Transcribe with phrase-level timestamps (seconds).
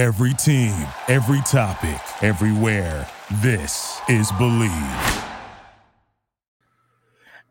[0.00, 0.72] Every team,
[1.08, 3.06] every topic, everywhere.
[3.42, 5.28] This is Bleav.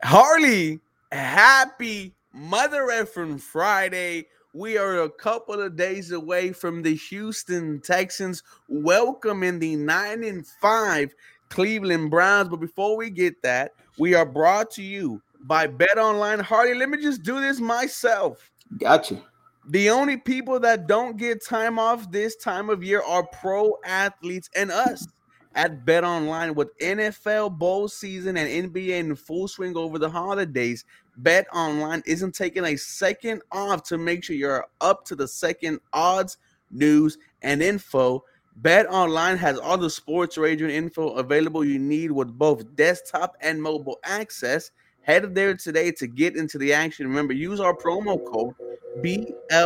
[0.02, 0.80] Harley,
[1.12, 4.26] happy Mother Effing Friday.
[4.56, 10.44] We are a couple of days away from the Houston Texans welcoming the 9 and
[10.60, 11.14] 5
[11.50, 12.50] Cleveland Browns.
[12.50, 16.40] But before we get that, we are brought to you by Bet Online.
[16.40, 18.50] Harley, let me just do this myself.
[18.80, 19.22] Gotcha.
[19.70, 24.50] The only people that don't get time off this time of year are pro athletes
[24.56, 25.06] and us
[25.54, 30.86] at Bet Online with NFL bowl season and NBA in full swing over the holidays.
[31.18, 35.80] Bet Online isn't taking a second off to make sure you're up to the second
[35.94, 36.38] odds,
[36.72, 38.24] news, and info.
[38.56, 43.62] Bet Online has all the sports wagering info available you need with both desktop and
[43.62, 44.72] mobile access.
[45.10, 47.08] Head there today to get into the action.
[47.08, 48.54] Remember, use our promo code
[49.02, 49.64] BLEAV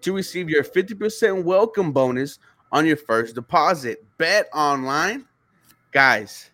[0.00, 2.38] to receive your 50% welcome bonus
[2.72, 4.02] on your first deposit.
[4.16, 5.26] Bet online.
[5.92, 6.52] Guys,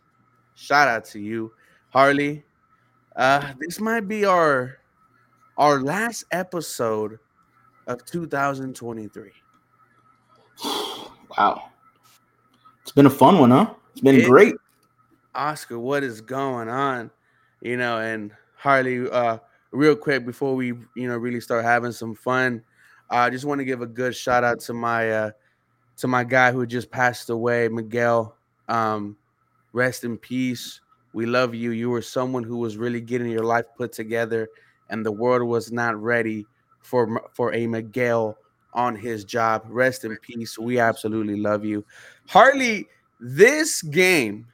[0.57, 1.53] shout out to you,
[1.91, 2.43] Harley.
[3.15, 4.79] Uh, this might be our
[5.59, 7.21] our last episode
[7.87, 9.31] of 2023.
[11.39, 11.71] Wow.
[12.83, 13.75] It's been a fun one, huh?
[13.93, 14.57] It's been It- great.
[15.37, 17.11] Oscar, what is going on?
[17.61, 19.39] You know, and Harley, uh,
[19.70, 22.62] real quick before we, you know, really start having some fun,
[23.11, 25.31] I just want to give a good shout out to my uh
[25.98, 28.37] to my guy who just passed away, Miguel.
[28.69, 29.17] Um,
[29.73, 30.81] rest in peace.
[31.12, 31.71] We love you.
[31.71, 34.48] You were someone who was really getting your life put together,
[34.91, 36.47] and the world was not ready
[36.81, 38.37] for for a Miguel
[38.75, 39.62] on his job.
[39.69, 40.59] Rest in peace.
[40.59, 41.84] We absolutely love you,
[42.27, 42.89] Harley.
[43.19, 44.47] This game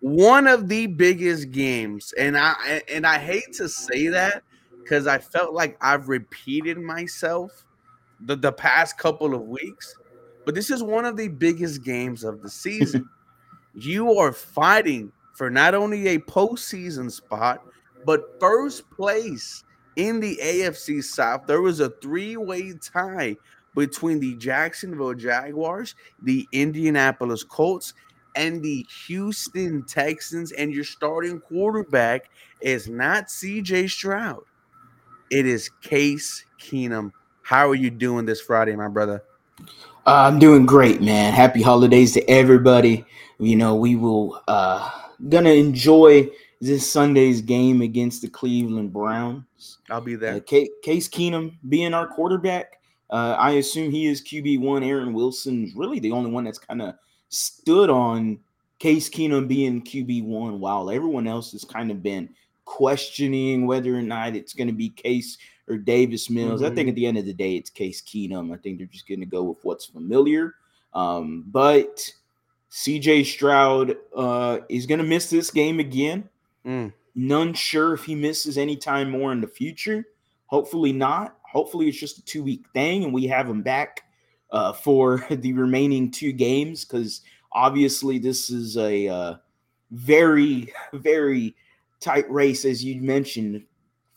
[0.00, 4.42] one of the biggest games and i and i hate to say that
[4.78, 7.64] because i felt like i've repeated myself
[8.20, 9.96] the, the past couple of weeks
[10.46, 13.10] but this is one of the biggest games of the season.
[13.78, 17.62] You are fighting for not only a postseason spot
[18.06, 19.64] but first place
[19.96, 21.42] in the afc south.
[21.46, 23.36] There was a three-way tie
[23.74, 27.92] between the jacksonville jaguars the indianapolis colts
[28.36, 32.30] and the Houston Texans, and your starting quarterback
[32.60, 34.42] is not CJ Stroud.
[35.30, 37.12] It is Case Keenum.
[37.42, 39.22] How are you doing this Friday, my brother?
[40.06, 41.32] Uh, I'm doing great, man.
[41.32, 43.04] Happy holidays to everybody.
[43.38, 44.90] You know, we will uh
[45.28, 46.28] gonna enjoy
[46.60, 49.78] this Sunday's game against the Cleveland Browns.
[49.90, 50.40] I'll be Uh, there.
[50.40, 52.80] Ca- Case Keenum being our quarterback.
[53.10, 54.82] Uh, I assume he is QB one.
[54.82, 56.94] Aaron Wilson's really the only one that's kind of
[57.28, 58.38] stood on
[58.78, 62.28] Case Keenum being QB one, while everyone else has kind of been
[62.64, 65.38] questioning whether or not it's going to be Case
[65.68, 66.62] or Davis Mills.
[66.62, 66.90] I think Mhm.
[66.90, 68.52] at the end of the day, it's Case Keenum.
[68.52, 70.54] I think they're just going to go with what's familiar.
[70.92, 72.12] Um, but
[72.70, 76.28] CJ Stroud uh, is going to miss this game again.
[76.66, 76.92] Mm.
[77.14, 80.06] None sure if he misses any time more in the future.
[80.46, 81.38] Hopefully not.
[81.50, 84.02] Hopefully it's just a two week thing and we have him back
[84.50, 89.34] uh, for the remaining two games because obviously this is a uh,
[89.90, 91.54] very, very
[92.00, 93.64] tight race, as you mentioned.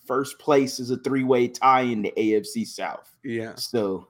[0.05, 3.15] First place is a three way tie in the AFC South.
[3.23, 3.55] Yeah.
[3.55, 4.07] So,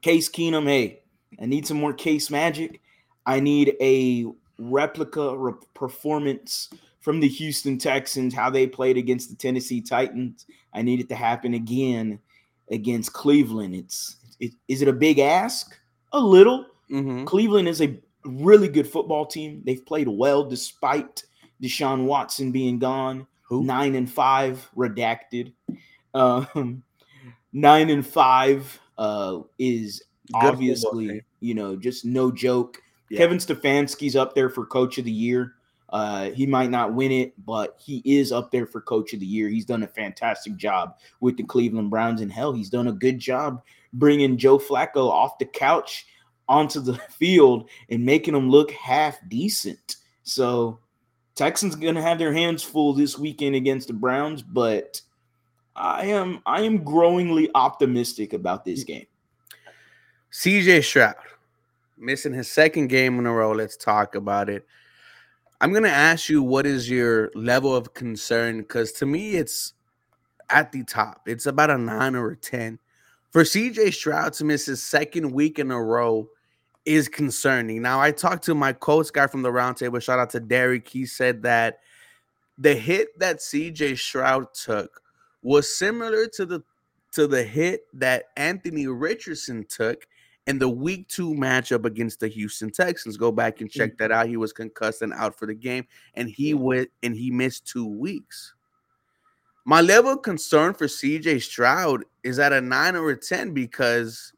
[0.00, 1.00] Case Keenum, hey,
[1.40, 2.80] I need some more Case magic.
[3.26, 4.26] I need a
[4.58, 6.70] replica re- performance
[7.00, 10.46] from the Houston Texans, how they played against the Tennessee Titans.
[10.72, 12.20] I need it to happen again
[12.70, 13.74] against Cleveland.
[13.74, 15.78] It's it, is it a big ask?
[16.12, 16.66] A little.
[16.88, 19.62] hmm Cleveland is a really good football team.
[19.64, 21.24] They've played well despite
[21.62, 23.26] Deshaun Watson being gone.
[23.42, 23.64] Who?
[23.64, 25.52] Nine and five, redacted.
[26.14, 26.82] Um,
[27.52, 30.34] nine and five uh, is team.
[30.34, 32.82] obviously, you know, just no joke.
[33.08, 33.18] Yeah.
[33.18, 35.54] Kevin Stefanski's up there for coach of the year.
[35.90, 39.26] Uh, he might not win it, but he is up there for coach of the
[39.26, 39.48] year.
[39.48, 43.18] He's done a fantastic job with the Cleveland Browns, and hell, he's done a good
[43.18, 43.62] job
[43.92, 46.06] bringing Joe Flacco off the couch
[46.48, 49.96] onto the field and making him look half decent.
[50.22, 50.78] So,
[51.34, 55.00] Texans gonna have their hands full this weekend against the Browns, but
[55.76, 59.06] I am I am growingly optimistic about this game.
[60.32, 61.14] CJ Stroud
[61.96, 63.52] missing his second game in a row.
[63.52, 64.66] Let's talk about it.
[65.60, 69.74] I'm gonna ask you what is your level of concern because to me it's
[70.50, 71.22] at the top.
[71.26, 72.78] It's about a nine or a ten.
[73.30, 76.28] For CJ Stroud to miss his second week in a row
[76.84, 77.82] is concerning.
[77.82, 80.02] Now I talked to my coach guy from the roundtable.
[80.02, 80.88] Shout out to Derek.
[80.88, 81.80] He said that
[82.56, 85.02] the hit that CJ Stroud took
[85.42, 86.62] was similar to the
[87.12, 90.06] to the hit that Anthony Richardson took
[90.46, 93.18] in the week two matchup against the Houston Texans.
[93.18, 93.96] Go back and check mm-hmm.
[94.04, 94.28] that out.
[94.28, 97.86] He was concussed and out for the game, and he went and he missed two
[97.86, 98.54] weeks.
[99.68, 104.32] My level of concern for CJ Stroud is at a nine or a 10 because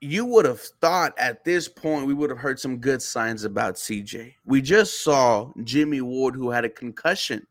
[0.00, 3.74] you would have thought at this point we would have heard some good signs about
[3.74, 4.34] CJ.
[4.44, 7.44] We just saw Jimmie Ward, who had a concussion,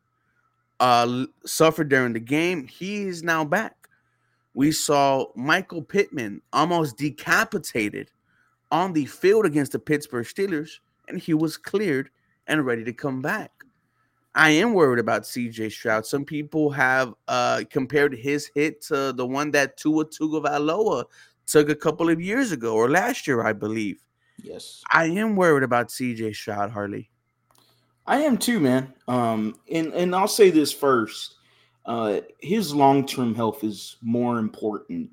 [0.80, 2.66] uh, suffer during the game.
[2.66, 3.90] He is now back.
[4.54, 8.10] We saw Michael Pittman almost decapitated
[8.72, 10.80] on the field against the Pittsburgh Steelers,
[11.10, 12.10] and he was cleared
[12.48, 13.52] and ready to come back.
[14.36, 16.06] I am worried about CJ Stroud.
[16.06, 21.06] Some people have uh, compared his hit to the one that Tua Tagovailoa
[21.48, 24.04] took a couple of years ago or last year, I believe.
[24.44, 24.84] Yes.
[24.92, 27.10] I am worried about CJ Stroud, Harley.
[28.06, 28.94] I am too, man.
[29.08, 31.36] Um, and and I'll say this first:
[31.86, 35.10] uh, his long term health is more important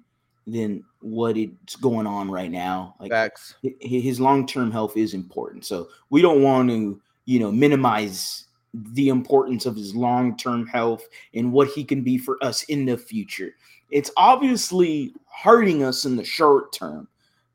[0.46, 2.96] than what it's going on right now.
[2.98, 3.54] Like Facts.
[3.80, 9.08] his long term health is important, so we don't want to, you know, minimize the
[9.08, 12.96] importance of his long term health and what he can be for us in the
[12.96, 13.54] future.
[13.90, 17.08] It's obviously hurting us in the short term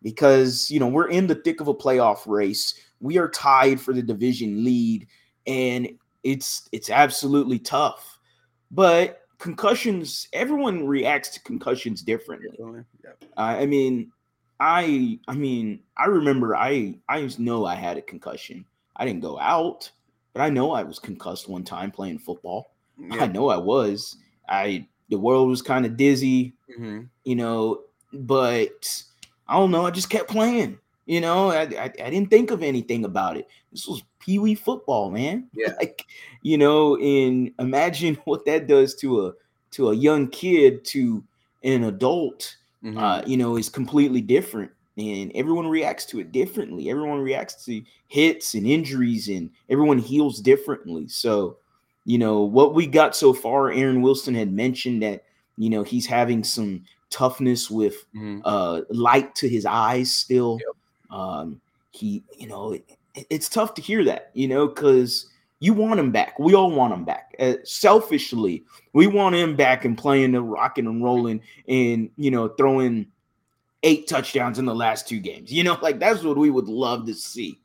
[0.04, 2.80] because you know we're in the thick of a playoff race.
[3.00, 5.08] We are tied for the division lead
[5.48, 5.90] and
[6.24, 8.20] it's it's absolutely tough.
[8.70, 12.58] But concussions, everyone reacts to concussions differently.
[13.38, 14.12] Uh, I mean,
[14.60, 18.66] I I mean, I remember I I just know I had a concussion.
[18.96, 19.90] I didn't go out,
[20.38, 22.76] but I know I was concussed one time playing football.
[23.00, 23.24] Yeah.
[23.24, 24.18] I know I was.
[24.48, 27.06] I the world was kind of dizzy, mm-hmm.
[27.24, 27.82] you know,
[28.14, 29.04] but
[29.48, 29.88] I don't know.
[29.88, 30.78] I just kept playing.
[31.08, 33.48] You know, I, I, I, didn't think of anything about it.
[33.72, 35.48] This was pee wee football, man.
[35.54, 35.74] Yeah.
[35.80, 36.06] Like,
[36.44, 39.34] you know, and imagine what that does to a
[39.72, 41.24] to a young kid to
[41.64, 42.58] an adult.
[42.84, 42.98] Mm-hmm.
[43.00, 46.90] Uh, you know, is completely different, and everyone reacts to it differently.
[46.90, 51.08] Everyone reacts to hits and injuries, and everyone heals differently.
[51.08, 51.58] So,
[52.06, 55.24] you know, what we got so far, Aaron Wilson had mentioned that
[55.58, 58.40] you know he's having some toughness with mm-hmm.
[58.44, 60.60] uh light to his eyes still.
[60.66, 60.76] Yep
[61.10, 61.62] um,
[61.92, 62.84] he, you know, it,
[63.30, 65.28] it's tough to hear that, you know, because
[65.60, 66.38] you want him back.
[66.38, 67.36] We all want him back.
[67.40, 72.50] Uh, selfishly, we want him back and playing the rocking and rolling and, you know,
[72.50, 73.08] throwing
[73.88, 75.52] eight touchdowns in the last two games.
[75.52, 77.60] You know, like that's what we would love to see.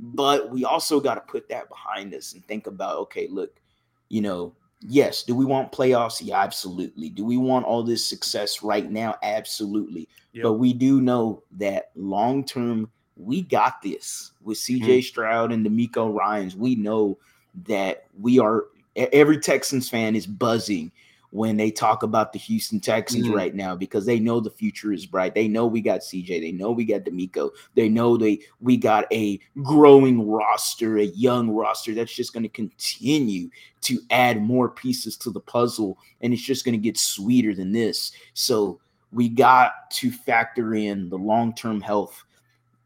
[0.00, 3.60] But we also got to put that behind us and think about, okay, look,
[4.08, 6.22] you know, yes, do we want playoffs?
[6.22, 7.10] Yeah, absolutely.
[7.10, 9.16] Do we want all this success right now?
[9.22, 10.08] Absolutely.
[10.32, 10.42] Yep.
[10.42, 15.00] But we do know that long term, we got this with CJ mm-hmm.
[15.02, 16.56] Stroud and DeMeco Ryans.
[16.56, 17.18] We know
[17.66, 18.64] that we are
[18.96, 20.90] every Texans fan is buzzing
[21.30, 23.36] when they talk about the Houston Texans mm-hmm.
[23.36, 25.34] right now because they know the future is bright.
[25.34, 26.40] They know we got CJ.
[26.40, 27.50] They know we got DeMeco.
[27.74, 32.48] They know they we got a growing roster, a young roster that's just going to
[32.48, 33.48] continue
[33.82, 37.72] to add more pieces to the puzzle, and it's just going to get sweeter than
[37.72, 38.12] this.
[38.34, 38.80] So
[39.12, 42.24] we got to factor in the long term health,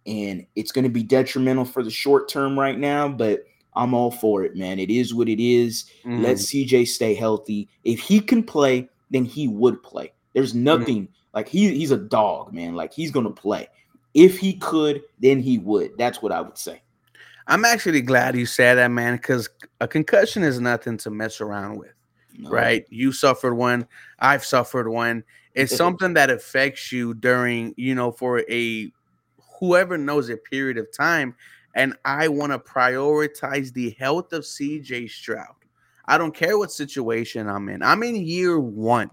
[0.07, 3.45] and it's going to be detrimental for the short term right now, but
[3.77, 4.79] I'm all for it, man.
[4.79, 5.87] It is what it is.
[6.05, 6.23] Mm.
[6.23, 7.69] Let CJ stay healthy.
[7.83, 10.13] If he can play, then he would play.
[10.33, 10.63] There's mm.
[10.63, 11.09] nothing mm.
[11.33, 12.75] like he he's a dog, man.
[12.75, 13.69] Like he's gonna play.
[14.15, 15.99] If he could, then he would.
[15.99, 16.83] That's what I would say.
[17.47, 21.77] I'm actually glad you said that, man, because a concussion is nothing to mess around
[21.77, 21.93] with.
[22.37, 22.51] No.
[22.51, 22.87] Right?
[22.89, 23.87] You suffered one,
[24.19, 25.25] I've suffered one.
[25.55, 28.91] It's something that affects you during, you know, for a
[29.59, 31.35] whoever knows a period of time
[31.75, 35.55] and I want to prioritize the health of CJ Stroud.
[36.07, 37.83] I don't care what situation I'm in.
[37.83, 39.11] I'm in year one.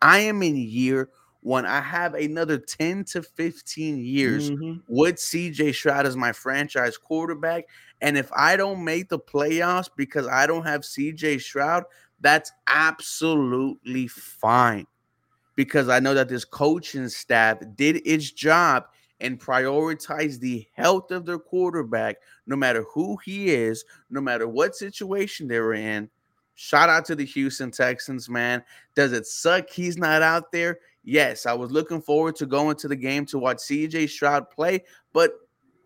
[0.00, 1.08] I am in year
[1.40, 1.66] one.
[1.66, 4.80] I have another 10 to 15 years mm-hmm.
[4.88, 7.66] with CJ Stroud as my franchise quarterback.
[8.00, 11.84] And if I don't make the playoffs because I don't have CJ Stroud,
[12.20, 14.86] that's absolutely fine.
[15.56, 18.84] Because I know that this coaching staff did its job
[19.20, 24.76] and prioritize the health of their quarterback, no matter who he is, no matter what
[24.76, 26.08] situation they're in.
[26.54, 28.62] Shout out to the Houston Texans, man.
[28.94, 30.78] Does it suck he's not out there?
[31.04, 34.84] Yes, I was looking forward to going to the game to watch CJ Stroud play,
[35.12, 35.32] but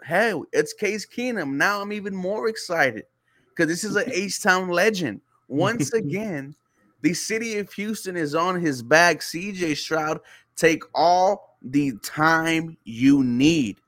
[0.04, 1.52] hey, it's Case Keenum.
[1.52, 3.04] Now I'm even more excited
[3.50, 5.20] because this is an H Town legend.
[5.48, 6.54] Once again,
[7.02, 9.20] the city of Houston is on his back.
[9.20, 10.20] CJ Stroud
[10.56, 13.78] take all the time you need.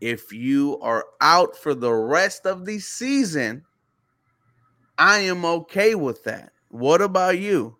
[0.00, 3.64] If you are out for the rest of the season,
[4.98, 6.52] I am okay with that.
[6.68, 7.76] What about you?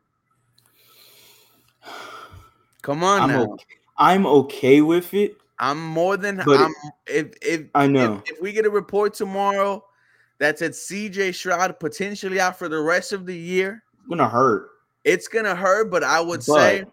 [2.82, 3.42] Come on I'm now.
[3.52, 3.64] okay.
[3.98, 5.36] I'm okay with it.
[5.58, 6.74] I'm more than But I'm
[7.06, 8.22] if if I know.
[8.24, 9.84] if, if we get a report tomorrow
[10.38, 14.70] that said CJ Stroud potentially out for the rest of the year, It's gonna hurt.
[15.04, 15.90] it's gonna hurt.
[15.90, 16.84] But I would say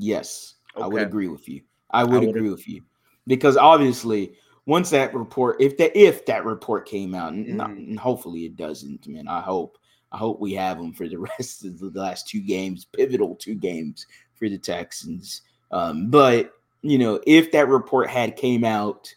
[0.00, 1.60] Yes, I would agree with you.
[1.90, 2.82] I would would agree with you
[3.26, 4.32] because obviously,
[4.64, 9.06] once that report, if that if that report came out, and, and hopefully it doesn't,
[9.06, 9.28] man.
[9.28, 9.76] I hope
[10.10, 13.54] I hope we have them for the rest of the last two games, pivotal two
[13.54, 15.42] games for the Texans.
[15.70, 19.14] Um, but you know, if that report had came out,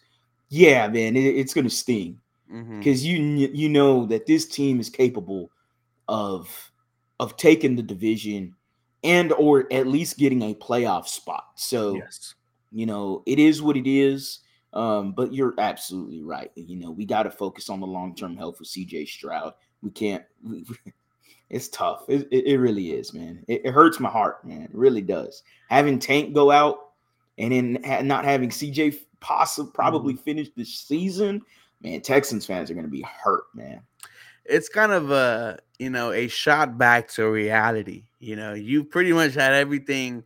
[0.50, 2.20] yeah, man, it, it's gonna sting
[2.78, 3.16] because you
[3.54, 5.50] you know that this team is capable
[6.08, 6.70] of
[7.20, 8.54] of taking the division
[9.04, 11.44] and or at least getting a playoff spot.
[11.54, 12.34] So yes,
[12.72, 14.40] you know it is what it is.
[14.72, 16.50] Um, but you're absolutely right.
[16.56, 19.54] You know we got to focus on the long term health of CJ Stroud.
[19.82, 20.24] We can't.
[20.42, 20.64] We,
[21.50, 22.04] it's tough.
[22.08, 23.44] It, it, it really is, man.
[23.46, 24.62] It, it hurts my heart, man.
[24.62, 25.44] It really does.
[25.68, 26.78] Having Tank go out
[27.38, 31.42] and then ha- not having CJ possibly probably finish the season,
[31.82, 32.00] man.
[32.00, 33.80] Texans fans are gonna be hurt, man.
[34.44, 38.04] it's kind of a you know a shot back to reality.
[38.18, 40.24] You know, you pretty much had everything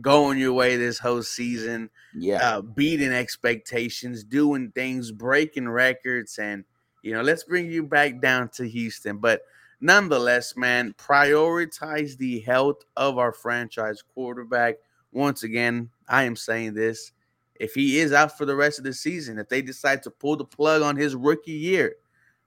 [0.00, 1.90] going your way this whole season.
[2.16, 2.56] Yeah.
[2.56, 6.64] uh, beating expectations, doing things, breaking records, and
[7.02, 9.18] you know, let's bring you back down to Houston.
[9.18, 9.42] But
[9.80, 14.76] nonetheless, man, prioritize the health of our franchise quarterback.
[15.12, 17.12] Once again, I am saying this.
[17.54, 20.36] If he is out for the rest of the season, if they decide to pull
[20.36, 21.96] the plug on his rookie year,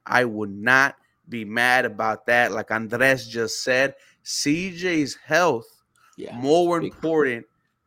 [0.06, 0.96] I would not
[1.30, 2.52] be mad about that.
[2.52, 5.68] Like Andres just said, CJ's health
[6.18, 6.36] yeah.
[6.38, 7.46] more important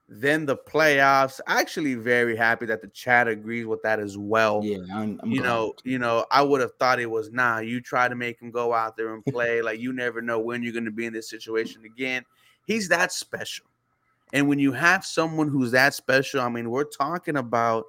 [0.08, 1.40] than the playoffs.
[1.46, 4.60] Actually, very happy that the chat agrees with that as well.
[4.62, 4.78] Yeah.
[4.94, 5.48] I'm, I'm you glad.
[5.48, 7.58] know, you know, I would have thought it was nah.
[7.58, 9.62] You try to make him go out there and play.
[9.62, 12.24] like you never know when you're going to be in this situation again.
[12.66, 13.66] He's that special,
[14.32, 17.86] and when you have someone who's that special, I mean, we're talking about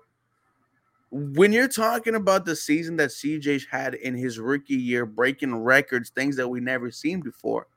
[1.18, 6.10] when you're talking about the season that CJ had in his rookie year, breaking records,
[6.10, 7.68] things that we never seen before.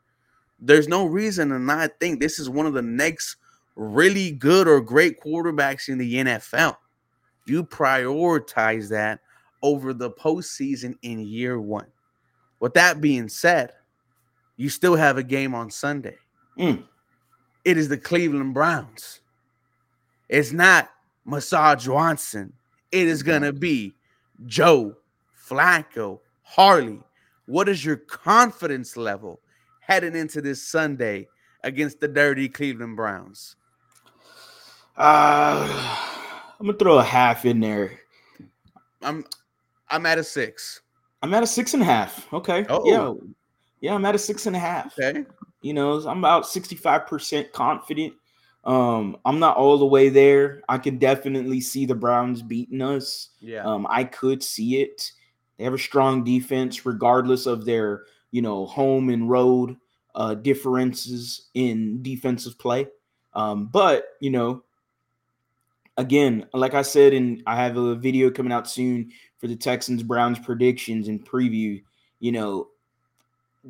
[0.59, 3.37] There's no reason to not think this is one of the next
[3.77, 6.77] really good or great quarterbacks in the NFL.
[7.47, 9.21] You prioritize that
[9.63, 11.87] over the postseason in year one.
[12.59, 13.73] With that being said,
[14.57, 16.17] you still have a game on Sunday.
[16.59, 16.85] Mm.
[17.65, 19.21] It is the Cleveland Browns.
[20.29, 20.91] It's not
[21.25, 22.53] Massage Johnson.
[22.93, 23.95] It is going to be
[24.47, 24.97] Joe,
[25.49, 27.01] Flacco, Harley.
[27.47, 29.41] What is your confidence level
[29.81, 31.29] heading into this Sunday
[31.65, 33.57] against the dirty Cleveland Browns?
[34.97, 35.67] Uh,
[36.59, 37.99] I'm gonna throw a half in there.
[39.03, 39.25] I'm
[39.89, 40.83] I'm at a six.
[41.23, 42.31] I'm at a six and a half.
[42.33, 42.67] Okay.
[42.69, 42.85] Oh.
[42.85, 43.31] Yeah.
[43.81, 44.99] Yeah, I'm at a six and a half.
[44.99, 45.25] Okay.
[45.63, 48.15] You know, I'm about 65% confident.
[48.65, 50.63] Um, I'm not all the way there.
[50.69, 53.31] I can definitely see the Browns beating us.
[53.41, 53.65] Yeah.
[53.65, 55.13] Um, I could see it.
[55.57, 59.77] They have a strong defense, regardless of their, you know, home and road
[60.17, 62.89] uh differences in defensive play.
[63.35, 64.65] Um, but you know,
[65.97, 70.03] again, like I said, and I have a video coming out soon for the Texans
[70.03, 71.83] Browns predictions and preview.
[72.19, 72.69] You know,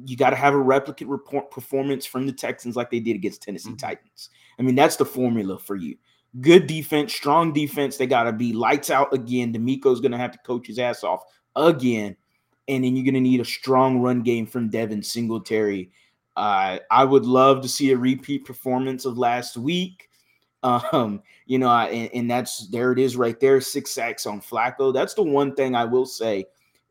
[0.07, 3.43] you got to have a replicate report performance from the Texans like they did against
[3.43, 3.79] Tennessee Mhm.
[3.79, 4.31] Titans.
[4.61, 5.97] I mean, that's the formula for you.
[6.41, 7.97] Good defense, strong defense.
[7.97, 9.53] They got to be lights out again.
[9.53, 11.25] DeMeco's going to have to coach his ass off
[11.57, 12.15] again.
[12.69, 15.91] And then you're going to need a strong run game from Devin Singletary.
[16.37, 20.07] Uh, I would love to see a repeat performance of last week.
[20.63, 24.43] Um, you know, I- and, and that's there it is right there, six sacks on
[24.43, 24.93] Flacco.
[24.93, 26.45] That's the one thing I will say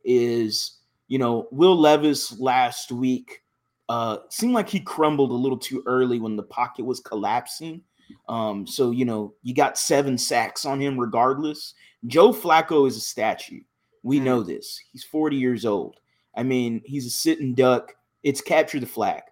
[0.03, 3.43] is, you know, Will Levis last week
[3.89, 7.81] uh seemed like he crumbled a little too early when the pocket was collapsing.
[8.27, 11.73] Um, so you know, you got seven sacks on him regardless.
[12.07, 13.61] Joe Flacco is a statue.
[14.03, 14.23] We Mm.
[14.23, 14.79] know this.
[14.93, 15.97] He's 40 years old.
[16.35, 17.93] I mean, he's a sitting duck.
[18.23, 19.23] It's capture the flag.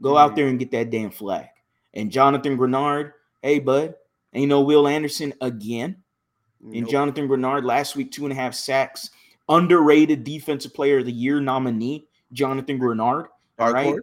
[0.00, 0.36] Go out Mhm.
[0.36, 1.46] there and get that damn flag.
[1.94, 3.94] And Jonathan Greenard, hey bud,
[4.34, 5.96] ain't no Will Anderson again.
[6.62, 6.90] And Nope.
[6.90, 9.10] Jonathan Greenard last week, two and a half sacks,
[9.48, 13.26] underrated defensive player of the year nominee, Jonathan Greenard.
[13.58, 13.94] All Dark right.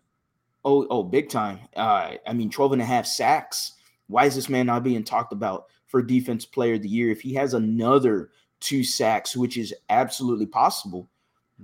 [0.64, 1.60] Oh, oh, big time.
[1.76, 3.74] Uh, I mean, 12 and a half sacks.
[4.08, 7.12] Why is this man not being talked about for defense player of the year?
[7.12, 11.08] If he has another two sacks, which is absolutely possible,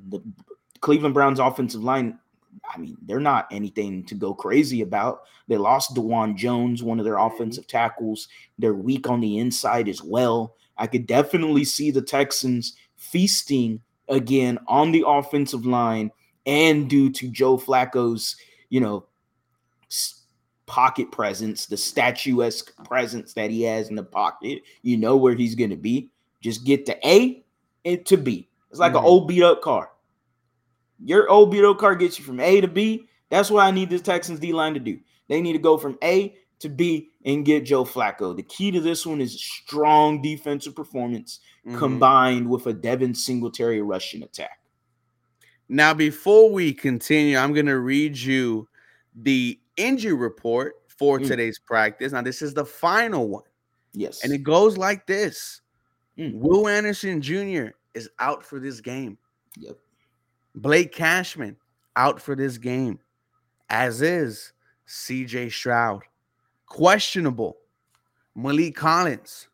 [0.09, 0.21] the
[0.81, 2.19] Cleveland Browns offensive line,
[2.71, 5.23] I mean, they're not anything to go crazy about.
[5.47, 8.27] They lost Dawand Jones, one of their offensive tackles.
[8.59, 10.55] They're weak on the inside as well.
[10.77, 16.11] I could definitely see the Texans feasting again on the offensive line
[16.45, 18.35] and due to Joe Flacco's,
[18.69, 19.05] you know,
[20.65, 24.61] pocket presence, the statuesque presence that he has in the pocket.
[24.83, 26.09] You know where he's going to be.
[26.39, 27.43] Just get to A
[27.83, 28.49] and to B.
[28.69, 28.99] It's like mm-hmm.
[28.99, 29.91] an old beat up car.
[31.03, 33.07] Your old beat up car gets you from A to B.
[33.29, 34.97] That's what I need this Texans D line to do.
[35.27, 38.35] They need to go from A to be and get Joe Flacco.
[38.35, 41.77] The key to this one is strong defensive performance mm-hmm.
[41.77, 44.60] combined with a Devin Singletary rushing attack.
[45.71, 48.67] Now, before we continue, I'm going to read you
[49.15, 51.25] the injury report for mm.
[51.25, 52.11] today's practice.
[52.11, 53.45] Now, this is the final one.
[53.93, 54.21] Yes.
[54.21, 55.61] And it goes like this
[56.17, 56.33] mm.
[56.33, 57.67] Will Anderson Jr.
[57.93, 59.17] is out for this game.
[59.59, 59.77] Yep.
[60.55, 61.55] Blake Cashman
[61.95, 62.99] out for this game,
[63.69, 64.51] as is
[64.89, 66.03] CJ Stroud
[66.65, 67.55] questionable.
[68.35, 69.47] Malik Collins,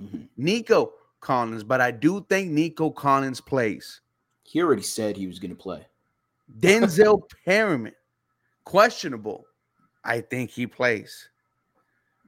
[0.00, 0.22] mm-hmm.
[0.38, 4.00] Nico Collins, but I do think Nico Collins plays.
[4.48, 5.86] He already said he was going to play.
[6.58, 7.92] Denzel Perryman,
[8.64, 9.44] questionable.
[10.04, 11.28] I think he plays.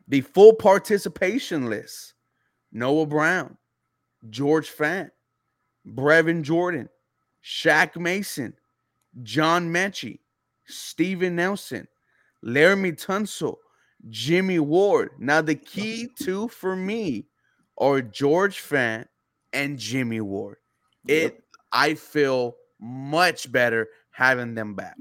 [0.06, 2.12] The full participation list
[2.72, 3.56] Noah Brown,
[4.28, 5.10] George Fant,
[5.86, 6.90] Brevin Jordan,
[7.42, 8.52] Shaq Mason,
[9.22, 10.18] John Metchie,
[10.66, 11.88] Steven Nelson,
[12.44, 13.56] Laremy Tunsil,
[14.10, 15.12] Jimmie Ward.
[15.18, 17.28] Now, the key two for me
[17.78, 19.06] are George Fant
[19.54, 20.58] and Jimmie Ward.
[21.08, 21.42] It yep.
[21.72, 24.96] I feel much better having them back.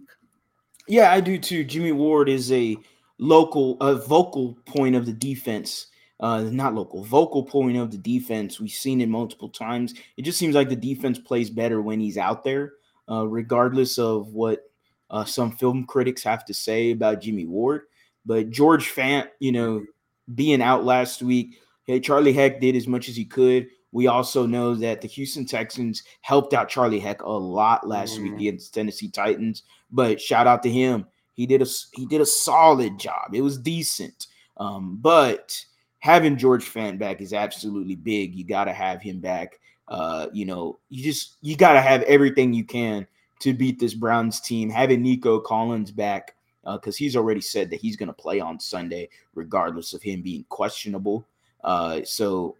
[0.88, 1.64] Yeah, I do too.
[1.64, 2.78] Jimmie Ward is a
[3.20, 5.88] local, a vocal point of the defense.
[6.20, 8.60] Uh, not local, vocal point of the defense.
[8.60, 9.94] We've seen it multiple times.
[10.18, 12.74] It just seems like the defense plays better when he's out there,
[13.10, 14.70] uh, regardless of what
[15.10, 17.84] uh, some film critics have to say about Jimmie Ward.
[18.26, 19.86] But George Fant, you know,
[20.36, 23.68] being out last week, hey, Charlie Heck did as much as he could.
[23.92, 28.24] We also know that the Houston Texans helped out Charlie Heck a lot last mm-hmm.
[28.24, 29.64] week against Tennessee Titans.
[29.92, 31.06] But shout out to him.
[31.34, 33.34] He did a he did a solid job.
[33.34, 34.28] It was decent.
[34.58, 35.58] Um, but
[36.00, 38.36] having George Fant back is absolutely big.
[38.36, 39.60] You got to have him back.
[39.88, 43.08] Uh, you know, you just you got to have everything you can
[43.40, 44.70] to beat this Browns team.
[44.70, 48.60] Having Nico Collins back because uh, he's already said that he's going to play on
[48.60, 51.26] Sunday, regardless of him being questionable.
[51.64, 52.56] Uh, so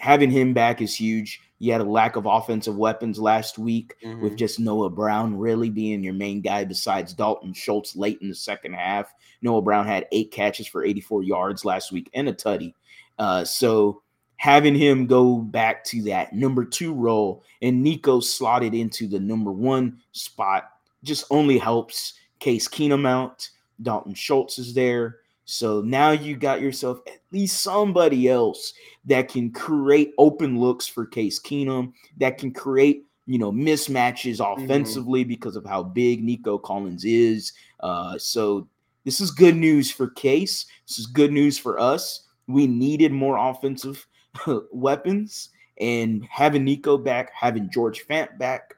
[0.00, 1.40] having him back is huge.
[1.58, 4.22] You had a lack of offensive weapons last week mm-hmm.
[4.22, 8.34] with just Noah Brown really being your main guy besides Dalton Schultz late in the
[8.34, 9.12] second half.
[9.42, 12.72] Noah Brown had eight catches for 84 yards last week and a tutty.
[13.18, 14.00] Uh, so
[14.36, 19.52] having him go back to that number two role and Nico slotted into the number
[19.52, 20.70] one spot
[21.04, 23.46] just only helps Case Keenum out.
[23.82, 25.19] Dalton Schultz is there.
[25.50, 28.72] So now you got yourself at least somebody else
[29.06, 34.62] that can create open looks for Case Keenum, that can create, you know, mismatches mm-hmm.
[34.62, 35.30] offensively mm-hmm.
[35.30, 37.52] because of how big Nico Collins is.
[37.80, 38.68] Uh, so
[39.04, 40.66] this is good news for Case.
[40.86, 42.28] This is good news for us.
[42.46, 44.06] We needed more offensive
[44.70, 45.48] weapons,
[45.80, 48.74] and having Nico back, having George Fant back,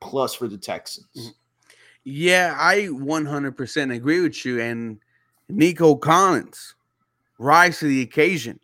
[0.00, 1.06] plus for the Texans.
[1.16, 1.28] Mm-hmm.
[2.02, 4.60] Yeah, I 100% agree with you.
[4.60, 4.98] And
[5.48, 6.74] Nico Collins,
[7.38, 8.60] rise to the occasion.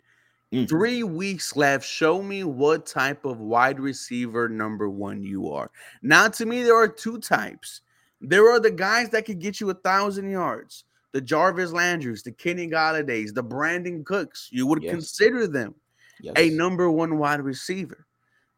[0.53, 0.69] Mm.
[0.69, 1.87] Three weeks left.
[1.87, 5.71] Show me what type of wide receiver number one you are.
[6.03, 7.81] Now, to me, there are two types.
[8.21, 12.33] There are the guys that could get you a thousand yards, the Jarvis Landrys, the
[12.33, 14.49] Kenny Golladays, the Brandin Cooks.
[14.53, 14.93] You would yes.
[14.93, 15.75] consider them
[16.21, 16.35] yes.
[16.37, 18.07] a number one wide receiver.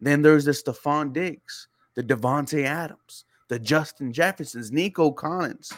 [0.01, 5.73] Then there's the Stefon Diggs, the Davante Adams, the Justin Jeffersons, Nico Collins.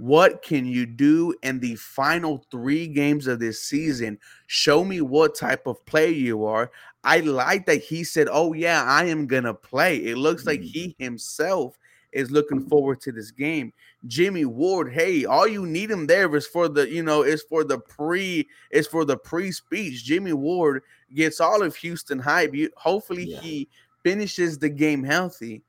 [0.00, 4.18] What can you do in the final three games of this season?
[4.46, 6.70] Show me what type of player you are.
[7.04, 9.96] I like that he said, Oh, yeah, I am going to play.
[9.96, 11.04] It looks like he mm.
[11.04, 11.76] himself
[12.12, 13.72] is looking forward to this game.
[14.06, 17.62] Jimmie Ward, hey, all you need him there is for the, you know, is for
[17.62, 20.02] the pre, is for the pre-speech.
[20.04, 20.82] Jimmie Ward
[21.14, 22.54] gets all of Houston hype.
[22.54, 23.40] You, hopefully yeah.
[23.40, 23.68] he
[24.02, 25.62] finishes the game healthy.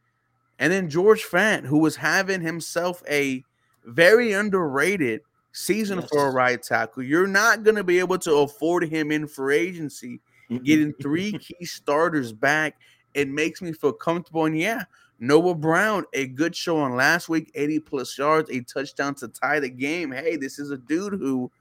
[0.58, 3.44] And then George Fant, who was having himself a
[3.86, 6.10] very underrated season yes.
[6.10, 7.04] for a right tackle.
[7.04, 10.20] You're not going to be able to afford him in free agency.
[10.63, 12.76] Getting three key starters back,
[13.13, 14.46] it makes me feel comfortable.
[14.46, 14.84] And yeah,
[15.20, 19.60] Noah Brown, a good show on last week, 80 plus yards, a touchdown to tie
[19.60, 20.12] the game.
[20.12, 21.52] Hey, this is a dude who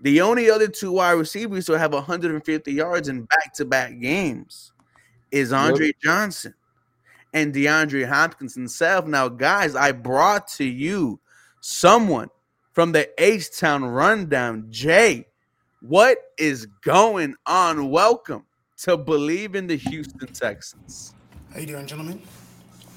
[0.00, 4.72] the only other two wide receivers who have 150 yards in back to back games
[5.30, 5.94] is Andre yep.
[6.02, 6.54] Johnson
[7.32, 9.06] and DeAndre Hopkins himself.
[9.06, 11.20] Now, guys, I brought to you
[11.62, 12.28] someone
[12.72, 14.66] from the H Town Rundown.
[14.68, 15.26] Jay,
[15.80, 17.88] what is going on?
[17.88, 18.44] Welcome
[18.78, 21.14] to Bleav in the Houston Texans.
[21.52, 22.20] How you doing, gentlemen?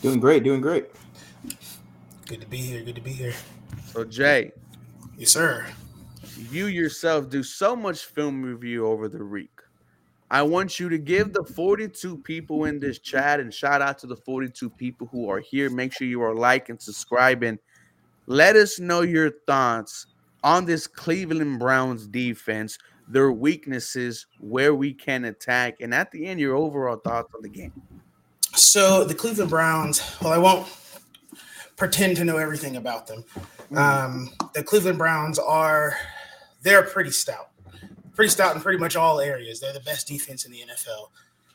[0.02, 0.88] Doing great, doing great.
[2.26, 2.82] Good to be here.
[2.82, 3.34] Good to be here.
[3.94, 4.52] So, Jay.
[5.16, 5.68] Yes, sir.
[6.50, 9.52] you yourself do so much film review over the week.
[10.32, 14.08] I want you to give the 42 people in this chat and shout out to
[14.08, 15.70] the 42 people who are here.
[15.70, 17.60] Make sure you are liking, subscribing.
[18.28, 20.08] Let us know your thoughts
[20.44, 26.40] on this Cleveland Browns defense, their weaknesses, where we can attack, and at the end,
[26.40, 27.74] your overall thoughts on the game.
[28.54, 30.68] So the Cleveland Browns, well, I won't
[31.76, 33.24] pretend to know everything about them.
[33.72, 33.78] Mm.
[33.78, 35.98] Um, the Cleveland Browns are
[36.62, 37.50] they're pretty stout,
[38.14, 39.60] pretty stout in pretty much all areas.
[39.60, 41.10] They're the best defense in the NFL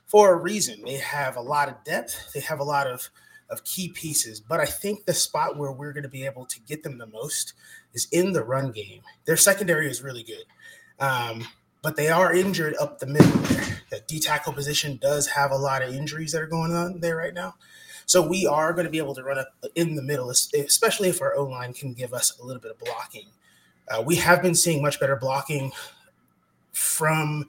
[0.07, 0.83] for a reason.
[0.85, 2.33] They have a lot of depth.
[2.33, 3.09] They have a lot of
[3.51, 4.41] of key pieces.
[4.41, 7.07] But I think the spot where we're going to be able to get them the
[7.07, 7.55] most
[7.95, 9.03] is in the run game.
[9.25, 10.45] Their secondary is really good.
[10.99, 11.47] Um,
[11.83, 13.31] but they are injured up the middle.
[13.91, 17.17] The D tackle position does have a lot of injuries that are going on there
[17.17, 17.55] right now.
[18.07, 21.23] So we are going to be able to run up in the middle, especially if
[21.23, 23.27] our O line can give us a little bit of blocking.
[23.89, 25.73] Uh, we have been seeing much better blocking
[26.73, 27.47] from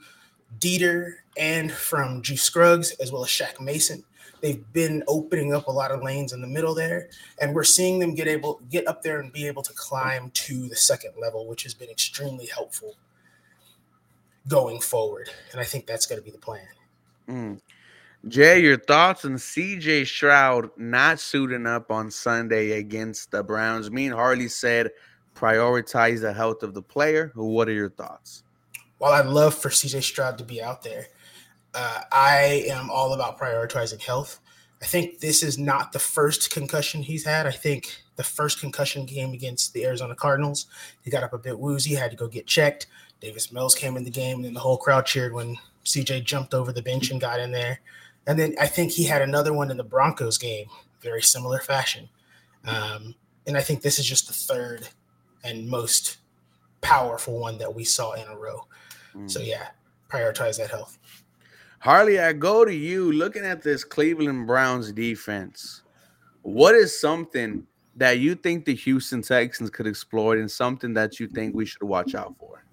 [0.60, 4.04] Dieter and from Juice Scruggs, as well as Shaq Mason.
[4.42, 8.00] They've been opening up a lot of lanes in the middle there, and we're seeing
[8.00, 11.48] them get able get up there and be able to climb to the second level,
[11.48, 12.96] which has been extremely helpful
[14.48, 15.30] going forward.
[15.52, 16.68] And I think that's going to be the plan.
[17.30, 17.62] Mm.
[18.28, 23.90] Jay, your thoughts on CJ Stroud not suiting up on Sunday against the Browns?
[23.90, 24.92] Me and Harley said
[25.36, 27.32] prioritize the health of the player.
[27.34, 28.44] What are your thoughts?
[29.00, 31.08] Well, I'd love for CJ Stroud to be out there,
[31.74, 34.40] uh, I am all about prioritizing health.
[34.82, 37.46] I think this is not the first concussion he's had.
[37.46, 40.66] I think the first concussion game against the Arizona Cardinals,
[41.02, 42.88] he got up a bit woozy, had to go get checked.
[43.20, 46.54] Davis Mills came in the game, and then the whole crowd cheered when CJ jumped
[46.54, 47.80] over the bench and got in there.
[48.28, 50.68] And then I think he had another one in the Broncos game,
[51.02, 52.10] very similar fashion.
[52.66, 53.16] Um,
[53.48, 54.88] and I think this is just the third
[55.44, 56.18] and most
[56.82, 58.68] powerful one that we saw in a row.
[59.16, 59.30] Mm.
[59.30, 59.70] So yeah,
[60.10, 60.98] prioritize that health.
[61.82, 65.82] Harley, I go to you looking at this Cleveland Browns defense.
[66.44, 67.66] What is something
[67.96, 71.82] that you think the Houston Texans could exploit and something that you think we should
[71.82, 72.64] watch out for?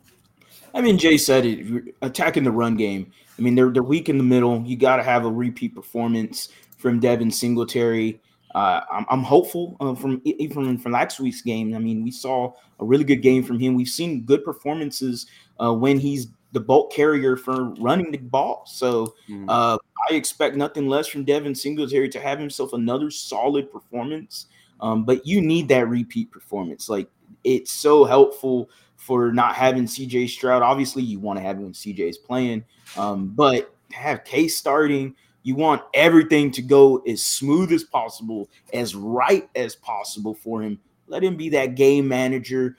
[0.75, 1.95] I mean, Jay said it.
[2.03, 3.11] Attacking the run game.
[3.39, 4.63] I mean, they're they're weak in the middle.
[4.67, 8.21] You got to have a repeat performance from Devin Singletary.
[8.55, 11.75] Uh, I'm, I'm, hopeful uh, from even from last week's game.
[11.75, 13.75] I mean, we saw a really good game from him.
[13.75, 15.27] We've seen good performances
[15.59, 18.65] uh, when he's the bulk carrier for running the ball.
[18.67, 19.49] So mm.
[19.49, 24.47] I expect nothing less from Devin Singletary to have himself another solid performance.
[24.81, 26.89] Um, but you need that repeat performance.
[26.89, 27.09] Like
[27.45, 30.63] it's so helpful for not having CJ Stroud.
[30.63, 32.65] Obviously, you want to have him when CJ is playing,
[32.97, 35.15] um, but have Case starting.
[35.43, 40.79] You want everything to go as smooth as possible, as right as possible for him.
[41.07, 42.77] Let him be that game manager.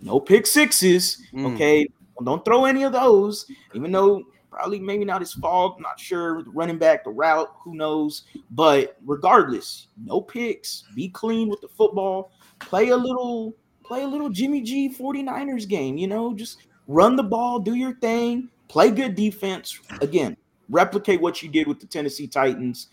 [0.00, 1.20] No pick sixes.
[1.32, 1.54] Mm.
[1.54, 1.88] Okay.
[2.24, 5.80] Don't throw any of those, even though probably maybe not his fault.
[5.80, 6.44] Not sure.
[6.46, 8.24] Running back, the route, who knows?
[8.50, 10.84] But regardless, no picks.
[10.94, 12.32] Be clean with the football.
[12.60, 17.22] Play a little play a little Jimmy G 49ers game, you know, just run the
[17.22, 19.78] ball, do your thing, play good defense.
[20.00, 20.36] Again,
[20.70, 22.88] replicate what you did with the Tennessee Titans.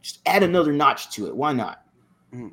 [0.00, 1.36] Just add another notch to it.
[1.36, 1.84] Why not?
[2.34, 2.48] Mm-hmm.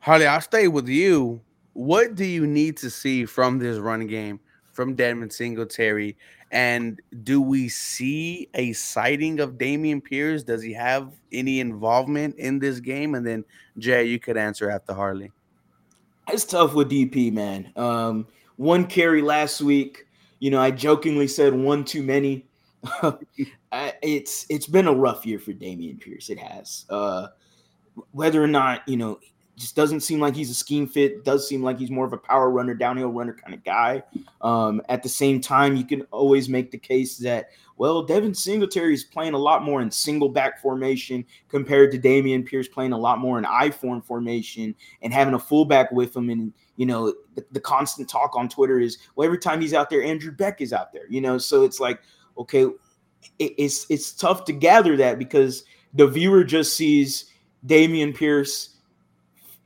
[0.00, 1.40] Harley, I'll stay with you.
[1.72, 4.40] What do you need to see from this run game
[4.74, 6.16] from Devin Singletary?
[6.50, 10.42] And do we see a sighting of Dameon Pierce?
[10.42, 13.14] Does he have any involvement in this game?
[13.14, 13.44] And then
[13.78, 15.32] Jay, you could answer after Harley.
[16.28, 17.72] It's tough with DP, man.
[17.76, 20.06] Um, one carry last week.
[20.38, 22.46] You know, I jokingly said one too many.
[24.02, 26.30] it's it's been a rough year for Dameon Pierce.
[26.30, 26.84] It has.
[26.88, 27.28] Uh,
[28.12, 29.18] whether or not you know,
[29.56, 31.24] just doesn't seem like he's a scheme fit.
[31.24, 34.02] Does seem like he's more of a power runner, downhill runner kind of guy.
[34.40, 38.94] Um, at the same time, you can always make the case that well, Devin Singletary
[38.94, 42.98] is playing a lot more in single back formation compared to Dameon Pierce playing a
[42.98, 46.30] lot more in I form formation and having a fullback with him.
[46.30, 49.90] And, you know, the, the, constant talk on Twitter is, well, every time he's out
[49.90, 51.36] there, Andrew Beck is out there, you know?
[51.36, 52.00] So it's like,
[52.38, 52.62] okay,
[53.38, 55.64] it, it's, it's tough to gather that because
[55.94, 57.30] the viewer just sees
[57.66, 58.73] Dameon Pierce,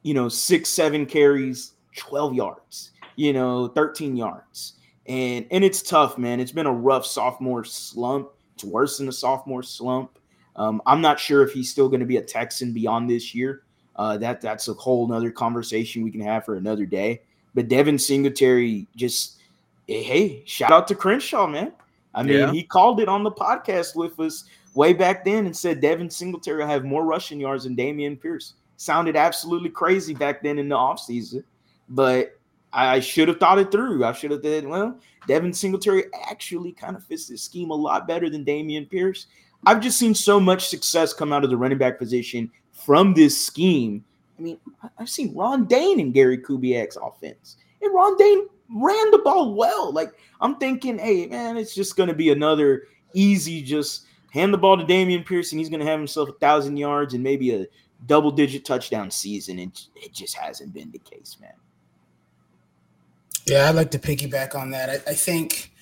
[0.02, 4.74] you know, six, seven carries, 12 yards, you know, 13 yards
[5.08, 6.38] and and it's tough, man.
[6.38, 8.28] It's been a rough sophomore slump.
[8.54, 10.18] It's worse than a sophomore slump.
[10.54, 13.62] Um, I'm not sure if he's still going to be a Texan beyond this year.
[13.96, 17.22] Uh, that that's a whole nother conversation we can have for another day.
[17.54, 19.38] But Devin Singletary just
[19.86, 21.72] hey, shout out to Crenshaw, man.
[22.14, 22.52] I mean, yeah.
[22.52, 26.58] he called it on the podcast with us way back then and said Devin Singletary
[26.58, 28.54] will have more rushing yards than Dameon Pierce.
[28.78, 31.44] Sounded absolutely crazy back then in the offseason.
[31.90, 32.38] But
[32.72, 34.04] I should have thought it through.
[34.04, 38.08] I should have said, well, Devin Singletary actually kind of fits this scheme a lot
[38.08, 39.26] better than Dameon Pierce.
[39.66, 43.44] I've just seen so much success come out of the running back position from this
[43.44, 44.04] scheme.
[44.38, 44.58] I mean,
[44.98, 49.92] I've seen Ron Dayne and Gary Kubiak's offense, and Ron Dayne ran the ball well.
[49.92, 54.58] Like I'm thinking, hey man, it's just going to be another easy, just hand the
[54.58, 57.52] ball to Dameon Pierce, and he's going to have himself a thousand yards and maybe
[57.52, 57.66] a
[58.06, 59.58] double-digit touchdown season.
[59.58, 61.52] And it just hasn't been the case, man.
[63.46, 64.90] Yeah, I'd like to piggyback on that.
[64.90, 65.72] I, I think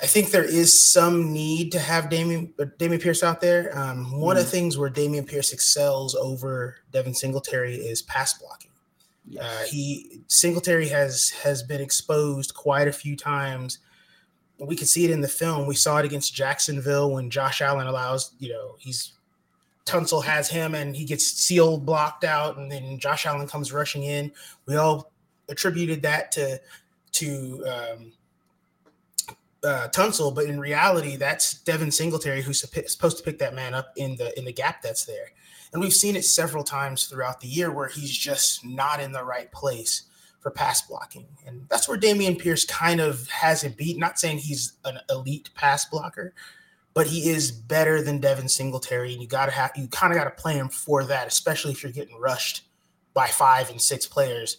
[0.00, 3.76] I think there is some need to have Dameon uh, Dameon Pierce out there.
[3.76, 4.50] Um, one mm of the mm-hmm.
[4.50, 8.70] things where Dameon Pierce excels over Devin Singletary is pass blocking.
[9.26, 9.44] Yes.
[9.44, 13.78] Uh, he Singletary has has been exposed quite a few times.
[14.58, 15.66] We could see it in the film.
[15.66, 19.12] We saw it against Jacksonville when Josh Allen allows, you know, he's
[19.88, 24.04] Tunsil has him and he gets sealed, blocked out, and then Josh Allen comes rushing
[24.04, 24.30] in.
[24.66, 25.12] We all
[25.48, 26.60] attributed that to
[27.12, 28.12] to um,
[29.64, 33.92] uh, Tunsil, but in reality, that's Devin Singletary who's supposed to pick that man up
[33.96, 35.32] in the in the gap that's there.
[35.72, 39.24] And we've seen it several times throughout the year where he's just not in the
[39.24, 40.04] right place
[40.40, 41.26] for pass blocking.
[41.46, 43.98] And that's where Dameon Pierce kind of has it beat.
[43.98, 46.32] Not saying he's an elite pass blocker,
[46.98, 49.12] but he is better than Devin Singletary.
[49.12, 51.92] And you gotta have you kind of gotta play him for that, especially if you're
[51.92, 52.62] getting rushed
[53.14, 54.56] by five and six players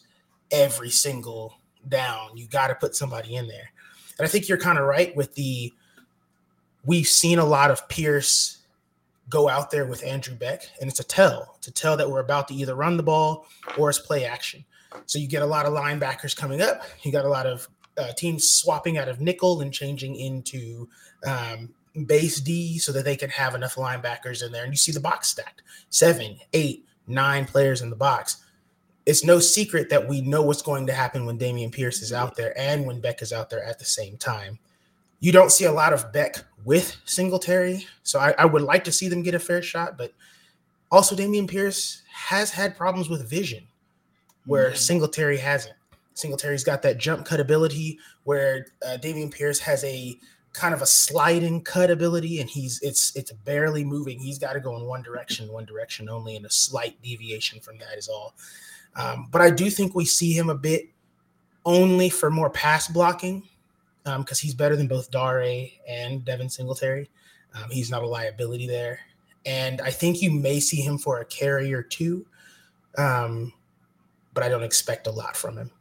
[0.50, 2.38] every single down.
[2.38, 3.74] You gotta put somebody in there.
[4.18, 5.74] And I think you're kind of right with the
[6.86, 8.60] we've seen a lot of Pierce
[9.28, 11.58] go out there with Andrew Beck, and it's a tell.
[11.60, 13.48] to tell that we're about to either run the ball
[13.78, 14.64] or it's play action.
[15.08, 16.84] So you get a lot of linebackers coming up.
[17.02, 20.88] You got a lot of uh, teams swapping out of nickel and changing into
[21.28, 21.74] um,
[22.06, 24.64] base D so that they can have enough linebackers in there.
[24.64, 28.44] And you see the box stacked seven, eight, nine players in the box.
[29.06, 32.36] It's no secret that we know what's going to happen when Dameon Pierce is out
[32.36, 34.60] there and when Beck is out there at the same time.
[35.20, 38.92] You don't see a lot of Beck with Singletary, so I, I would like to
[38.92, 39.98] see them get a fair shot.
[39.98, 40.14] But
[40.92, 43.68] also, Dameon Pierce has had problems with vision,
[44.46, 44.78] where mm-hmm.
[44.78, 45.76] Singletary hasn't.
[46.14, 50.18] Singletary's got that jump cut ability, where uh, Dameon Pierce has a
[50.54, 54.20] kind of a sliding cut ability, and he's it's it's barely moving.
[54.20, 57.78] He's got to go in one direction, one direction only, and a slight deviation from
[57.80, 58.34] that is all.
[58.96, 60.90] Um, but I do think we see him a bit
[61.66, 63.48] only for more pass blocking
[64.04, 67.10] because um, he's better than both Dare and Devin Singletary.
[67.54, 69.00] Um, he's not a liability there.
[69.46, 72.26] And I think you may see him for a carry or two,
[72.98, 73.54] um,
[74.34, 75.72] but I don't expect a lot from him.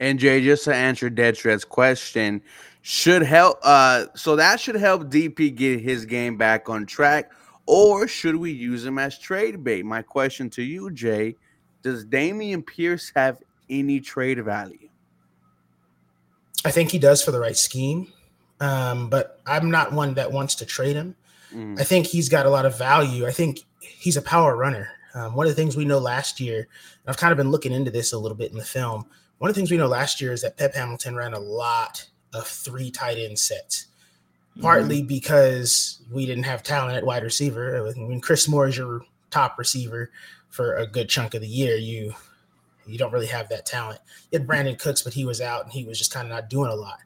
[0.00, 2.42] And Jay, just to answer Dead Shred's question,
[2.82, 3.58] should help.
[3.62, 7.30] Uh, so that should help DP get his game back on track,
[7.66, 9.84] or should we use him as trade bait?
[9.84, 11.36] My question to you, Jay:
[11.82, 13.38] Does Dameon Pierce have
[13.68, 14.88] any trade value?
[16.64, 18.12] I think he does for the right scheme,
[18.60, 21.16] um, but I'm not one that wants to trade him.
[21.54, 21.80] Mm.
[21.80, 23.26] I think he's got a lot of value.
[23.26, 24.90] I think he's a power runner.
[25.14, 27.72] Um, one of the things we know last year, and I've kind of been looking
[27.72, 29.06] into this a little bit in the film.
[29.38, 32.09] One of the things we know last year is that Pep Hamilton ran a lot
[32.32, 33.86] of three tight end sets,
[34.52, 34.62] mm-hmm.
[34.62, 37.92] partly because we didn't have talent at wide receiver.
[37.96, 40.10] When Chris Moore is your top receiver
[40.48, 42.14] for a good chunk of the year, you
[42.86, 44.00] you don't really have that talent.
[44.30, 46.50] You had Brandin Cooks, but he was out and he was just kind of not
[46.50, 46.98] doing a lot.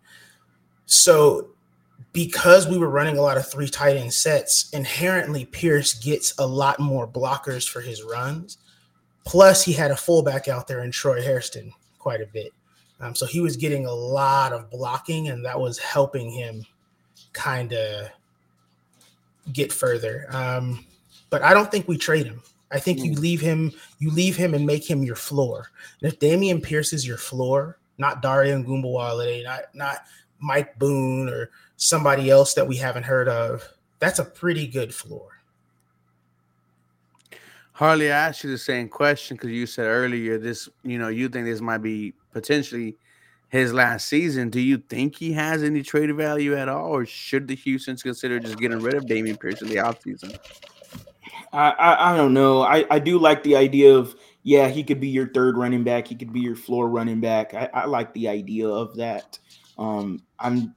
[0.87, 1.51] So
[2.13, 6.47] because we were running a lot of three tight end sets, inherently Pierce gets a
[6.47, 8.59] lot more blockers for his runs.
[9.25, 12.53] Plus, he had a fullback out there in Troy Hairston quite a bit.
[13.05, 16.65] Um, so he was getting a lot of blocking, and that was helping him
[17.35, 18.09] kind of
[19.53, 20.27] get further.
[20.31, 20.87] Um,
[21.29, 22.43] but I don't think we trade him.
[22.73, 23.05] I think mm.
[23.05, 25.71] you leave him, you leave him and make him your floor.
[26.01, 29.99] And if Dameon Pierce is your floor, not Dare Ogunbowale, not not
[30.41, 35.29] Mike Boone or somebody else that we haven't heard of, that's a pretty good floor.
[37.75, 41.29] Harley, I asked you the same question because you said earlier this, you know, you
[41.29, 42.97] think this might be potentially
[43.49, 44.49] his last season.
[44.49, 48.39] Do you think he has any trade value at all, or should the Houston's consider
[48.39, 50.39] just getting rid of Dameon Pierce in the offseason?
[51.53, 52.63] I, I, I don't know.
[52.63, 56.07] I, I do like the idea of yeah, he could be your third running back.
[56.07, 57.55] He could be your floor running back.
[57.55, 59.39] I, I like the idea of that.
[59.79, 60.77] Um, I'm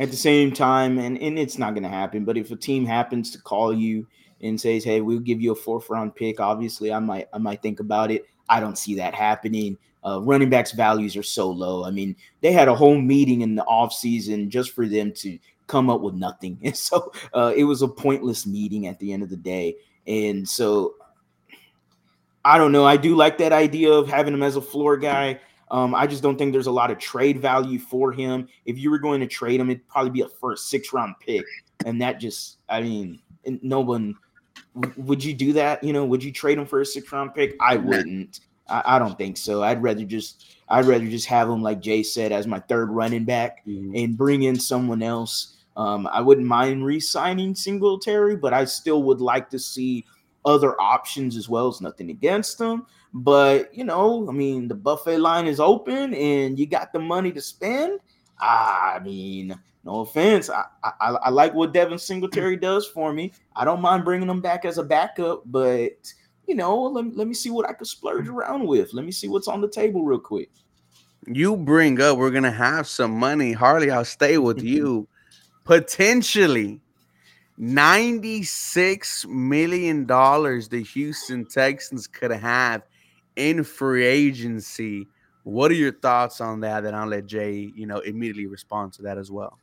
[0.00, 2.24] at the same time, and, and it's not going to happen.
[2.24, 4.06] But if a team happens to call you
[4.42, 7.62] and says, "Hey, we'll give you a fourth round pick," obviously, I might I might
[7.62, 8.26] think about it.
[8.48, 9.78] I don't see that happening.
[10.04, 11.84] Uh, running backs values are so low.
[11.84, 15.88] I mean, they had a whole meeting in the offseason just for them to come
[15.88, 16.58] up with nothing.
[16.62, 19.76] And so uh, it was a pointless meeting at the end of the day.
[20.06, 20.94] And so
[22.44, 22.84] I don't know.
[22.84, 25.40] I do like that idea of having him as a floor guy.
[25.70, 28.48] Um, I just don't think there's a lot of trade value for him.
[28.66, 31.46] If you were going to trade him, it'd probably be a first six round pick,
[31.86, 33.20] and that just, I mean,
[33.62, 34.14] no one
[34.96, 35.82] would you do that?
[35.84, 37.56] You know, would you trade him for a six round pick?
[37.60, 38.40] I wouldn't.
[38.68, 39.62] I, I, don't think so.
[39.62, 43.24] I'd rather just I'd rather just have him like Jay said as my third running
[43.24, 43.94] back mm-hmm.
[43.94, 45.58] and bring in someone else.
[45.76, 50.04] Um, I wouldn't mind re-signing Singletary, but I still would like to see
[50.44, 51.68] other options as well.
[51.68, 56.58] As nothing against them, but you know, I mean, the buffet line is open and
[56.58, 58.00] you got the money to spend.
[58.42, 60.50] I mean, no offense.
[60.50, 63.32] I, I, I like what Devin Singletary does for me.
[63.54, 66.12] I don't mind bringing him back as a backup, but
[66.46, 68.92] you know, let, let me see what I could splurge around with.
[68.92, 70.50] Let me see what's on the table real quick.
[71.26, 73.52] You bring up, we're gonna have some money.
[73.52, 75.06] Harley, I'll stay with you.
[75.64, 76.80] Potentially
[77.60, 82.82] $96 million the Houston Texans could have
[83.36, 85.06] in free agency.
[85.44, 86.84] What are your thoughts on that?
[86.84, 89.58] And I'll let Jay, you know, immediately respond to that as well.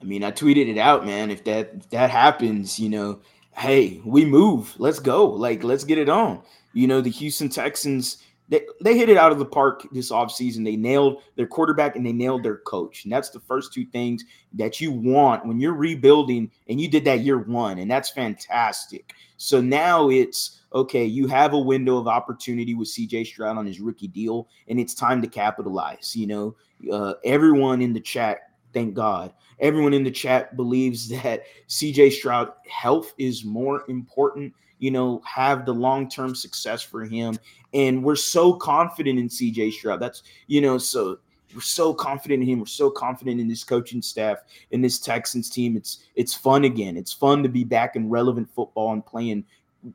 [0.00, 1.30] I mean, I tweeted it out, man.
[1.30, 3.20] If that if that happens, you know,
[3.56, 4.74] hey, we move.
[4.78, 5.26] Let's go.
[5.26, 6.42] Like, let's get it on.
[6.74, 10.64] You know, the Houston Texans, they, they hit it out of the park this offseason.
[10.64, 13.04] They nailed their quarterback and they nailed their coach.
[13.04, 17.04] And that's the first two things that you want when you're rebuilding, and you did
[17.04, 19.12] that year one, and that's fantastic.
[19.36, 23.80] So now it's okay, you have a window of opportunity with CJ Stroud on his
[23.80, 26.14] rookie deal, and it's time to capitalize.
[26.14, 26.56] You know,
[26.92, 32.52] uh, everyone in the chat, thank God, everyone in the chat believes that CJ Stroud
[32.68, 34.54] health is more important.
[34.78, 37.38] You know, have the long term success for him.
[37.76, 40.00] And we're so confident in CJ Stroud.
[40.00, 41.18] That's, you know, so
[41.54, 42.58] we're so confident in him.
[42.58, 44.38] We're so confident in this coaching staff,
[44.70, 45.76] in this Texans team.
[45.76, 46.96] It's it's fun again.
[46.96, 49.44] It's fun to be back in relevant football and playing,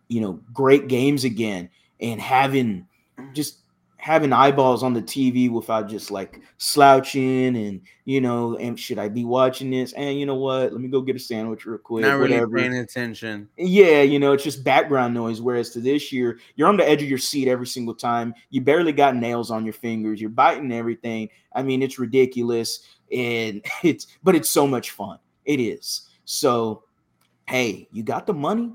[0.07, 2.87] you know, great games again and having
[3.33, 3.60] just
[4.01, 9.07] having eyeballs on the TV without just like slouching and you know, and should I
[9.07, 9.93] be watching this?
[9.93, 10.73] And you know what?
[10.73, 12.01] Let me go get a sandwich real quick.
[12.01, 12.57] Not really whatever.
[12.57, 13.47] paying attention.
[13.57, 15.39] Yeah, you know, it's just background noise.
[15.39, 18.33] Whereas to this year, you're on the edge of your seat every single time.
[18.49, 20.19] You barely got nails on your fingers.
[20.19, 21.29] You're biting everything.
[21.53, 22.79] I mean, it's ridiculous,
[23.11, 25.19] and it's but it's so much fun.
[25.45, 26.09] It is.
[26.25, 26.85] So,
[27.47, 28.73] hey, you got the money.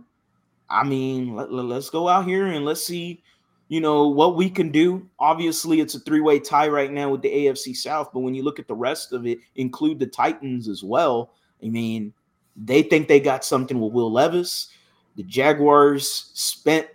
[0.70, 3.24] I mean, let, let's go out here and let's see
[3.68, 5.08] you know what we can do.
[5.18, 8.58] Obviously it's a three-way tie right now with the afc south but when you look
[8.58, 12.12] at the rest of it include the titans as well i mean
[12.56, 14.68] they think they got something with will levis.
[15.16, 16.88] The jaguars spent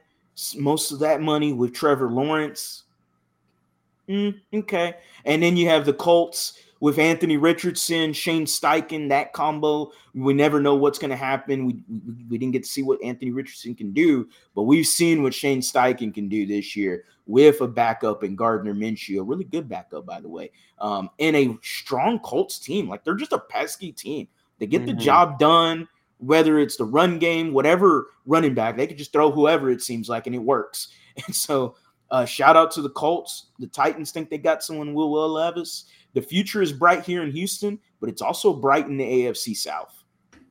[0.57, 2.84] most of that money with trevor lawrence.
[4.10, 4.95] Mm, okay.
[5.25, 9.91] And then you have the colts with Anthony Richardson, Shane Steichen, that combo.
[10.13, 11.65] We never know what's going to happen.
[11.65, 15.21] We, we, we didn't get to see what Anthony Richardson can do, but we've seen
[15.21, 19.45] what Shane Steichen can do this year with a backup in Gardner Minshew, a really
[19.45, 22.89] good backup, by the way, um, and a strong Colts team.
[22.89, 24.27] Like they're just a pesky team.
[24.57, 24.97] They get mm-hmm.
[24.97, 29.31] the job done, whether it's the run game, whatever running back, they could just throw
[29.31, 30.89] whoever it seems like, and it works.
[31.27, 31.75] And so,
[32.09, 33.47] uh, shout out to the Colts.
[33.59, 37.32] The Titans think they got someone, Will Will Levis the future is bright here in
[37.32, 40.04] Houston, but it's also bright in the AFC South.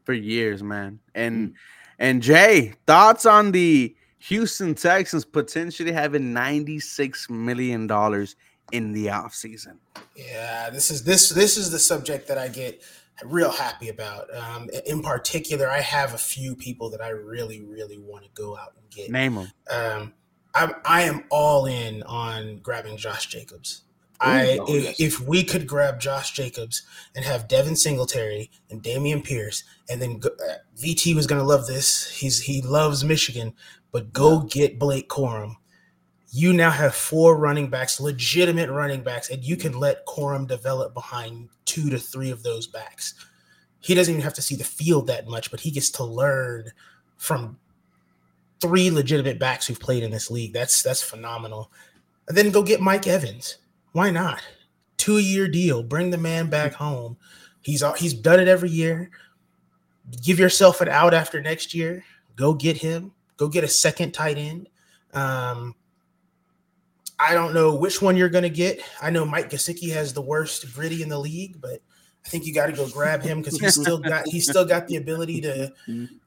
[0.04, 0.98] For years, man.
[1.14, 1.54] And mm.
[1.98, 8.36] and Jay, thoughts on the Houston Texans potentially having 96 million dollars
[8.72, 9.76] in the offseason.
[10.16, 12.82] Yeah, this is this this is the subject that I get
[13.24, 14.34] real happy about.
[14.34, 18.56] Um, in particular, I have a few people that I really, really want to go
[18.56, 19.10] out and get.
[19.10, 19.52] Name them.
[19.70, 20.14] Um,
[20.54, 23.82] I'm, I am all in on grabbing Josh Jacobs.
[24.20, 26.82] I oh, if, if, we could grab Josh Jacobs
[27.14, 31.46] and have Devin Singletary and Dameon Pierce, and then go, uh, VT was going to
[31.46, 32.10] love this.
[32.10, 33.54] He's he loves Michigan,
[33.92, 35.56] but go get Blake Corum.
[36.32, 40.92] You now have four running backs, legitimate running backs, and you can let Corum develop
[40.92, 43.14] behind two to three of those backs.
[43.80, 46.70] He doesn't even have to see the field that much, but he gets to learn
[47.16, 47.58] from
[48.60, 50.52] three legitimate backs who've played in this league.
[50.52, 51.72] That's that's phenomenal.
[52.28, 53.56] And then go get Mike Evans
[53.92, 54.42] why not?
[54.96, 55.82] Two year deal.
[55.82, 57.16] Bring the man back home.
[57.62, 59.10] He's he's done it every year.
[60.22, 62.04] Give yourself an out after next year.
[62.36, 63.12] Go get him.
[63.36, 64.68] Go get a second tight end.
[65.12, 65.74] Um,
[67.18, 68.80] I don't know which one you're going to get.
[69.02, 71.80] I know Mike Gesicki has the worst gritty in the league, but
[72.24, 74.86] I think you got to go grab him because he's still got he's still got
[74.86, 75.72] the ability to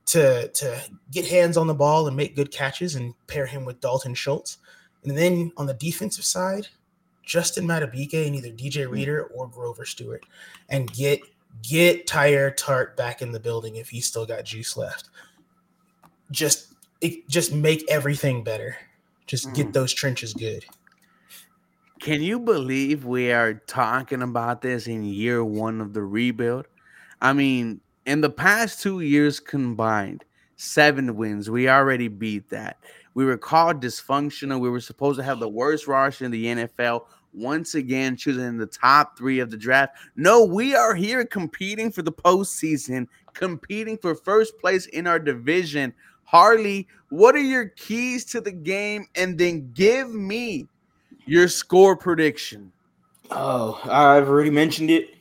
[0.07, 3.80] to to get hands on the ball and make good catches and pair him with
[3.80, 4.57] Dalton Schultz.
[5.03, 6.68] And then on the defensive side,
[7.24, 8.94] Justin Madubuike and either DJ hmm.
[8.94, 10.26] Reader or Grover Stewart
[10.70, 11.22] and get
[11.62, 15.10] get Teair Tart back in the building if he's still got juice left.
[16.32, 18.76] Just it, just make everything better.
[19.28, 19.56] Just mm.
[19.56, 19.72] get hmm.
[19.72, 20.66] those trenches good.
[22.00, 26.66] Can you believe we are talking about this in year one of the rebuild?
[27.22, 30.26] I mean, in the past two years combined,
[30.58, 31.50] seven wins.
[31.50, 32.78] We already beat that.
[33.14, 34.59] We were called dysfunctional.
[34.59, 37.05] We were supposed to have the worst roster in the NFL.
[37.34, 39.97] Once again, choosing the top three of the draft.
[40.16, 45.93] No, we are here competing for the postseason, competing for first place in our division.
[46.24, 49.07] Harley, what are your keys to the game?
[49.16, 50.68] And then give me
[51.26, 52.72] your score prediction.
[53.32, 55.16] Oh, I've already mentioned it.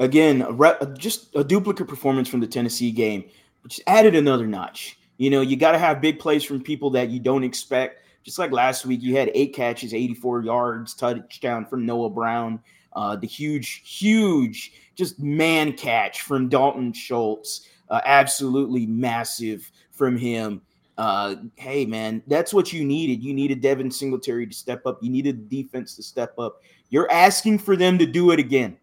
[0.00, 3.24] Again, a just a duplicate performance from the Tennessee game,
[3.62, 4.98] which added another notch.
[5.16, 8.02] You know, you got to have big plays from people that you don't expect.
[8.24, 12.60] Just like last week, you had eight catches, 84 yards, touchdown from Noah Brown.
[12.94, 17.68] Uh, the huge, huge, just man catch from Dalton Schultz.
[17.90, 20.62] Uh, absolutely massive from him.
[20.96, 23.22] Uh, hey, man, that's what you needed.
[23.22, 25.02] You needed Devin Singletary to step up.
[25.02, 26.62] You needed the defense to step up.
[26.90, 28.76] You're asking for them to do it again.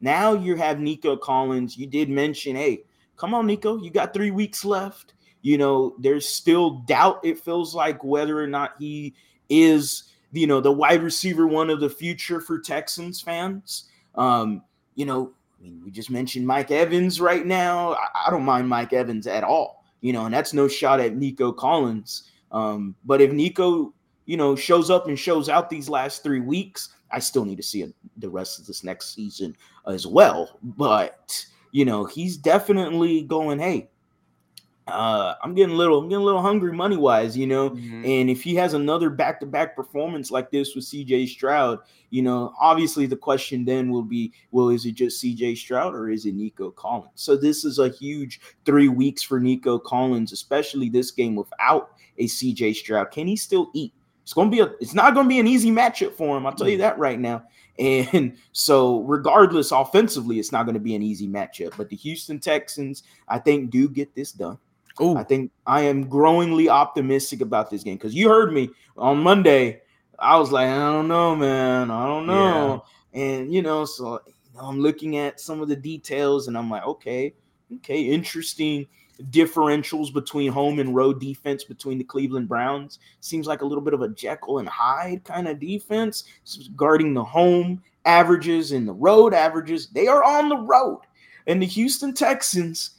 [0.00, 1.76] Now you have Nico Collins.
[1.76, 2.84] You did mention, hey,
[3.16, 5.14] come on, Nico, you got three weeks left.
[5.42, 9.14] You know, there's still doubt, it feels like, whether or not he
[9.48, 13.88] is, you know, the wide receiver one of the future for Texans fans.
[14.14, 14.62] Um,
[14.94, 17.94] you know, I mean, we just mentioned Mike Evans right now.
[17.94, 21.16] I, I don't mind Mike Evans at all, you know, and that's no shot at
[21.16, 22.30] Nico Collins.
[22.52, 23.94] Um, but if Nico,
[24.26, 27.62] you know, shows up and shows out these last three weeks, I still need to
[27.62, 30.58] see it the rest of this next season as well.
[30.62, 33.90] But you know, he's definitely going, hey,
[34.90, 37.70] uh, I'm getting a little, I'm getting a little hungry money wise, you know.
[37.70, 38.04] Mm-hmm.
[38.04, 41.80] And if he has another back to back performance like this with CJ Stroud,
[42.10, 46.10] you know, obviously the question then will be, well, is it just CJ Stroud or
[46.10, 47.12] is it Nico Collins?
[47.14, 52.24] So this is a huge three weeks for Nico Collins, especially this game without a
[52.24, 53.10] CJ Stroud.
[53.10, 53.94] Can he still eat?
[54.22, 56.46] It's gonna be a, it's not gonna be an easy matchup for him.
[56.46, 56.82] I'll tell you mm.
[56.82, 57.44] that right now.
[57.80, 61.78] And so, regardless, offensively, it's not going to be an easy matchup.
[61.78, 64.58] But the Houston Texans, I think, do get this done.
[65.02, 65.16] Ooh.
[65.16, 69.80] I think I am growingly optimistic about this game because you heard me on Monday.
[70.18, 71.90] I was like, I don't know, man.
[71.90, 72.84] I don't know.
[73.12, 73.22] Yeah.
[73.22, 76.70] And, you know, so you know, I'm looking at some of the details and I'm
[76.70, 77.34] like, okay,
[77.76, 78.86] okay, interesting
[79.30, 82.98] differentials between home and road defense between the Cleveland Browns.
[83.20, 86.24] Seems like a little bit of a Jekyll and Hyde kind of defense
[86.76, 89.88] guarding the home averages and the road averages.
[89.88, 91.00] They are on the road.
[91.46, 92.92] And the Houston Texans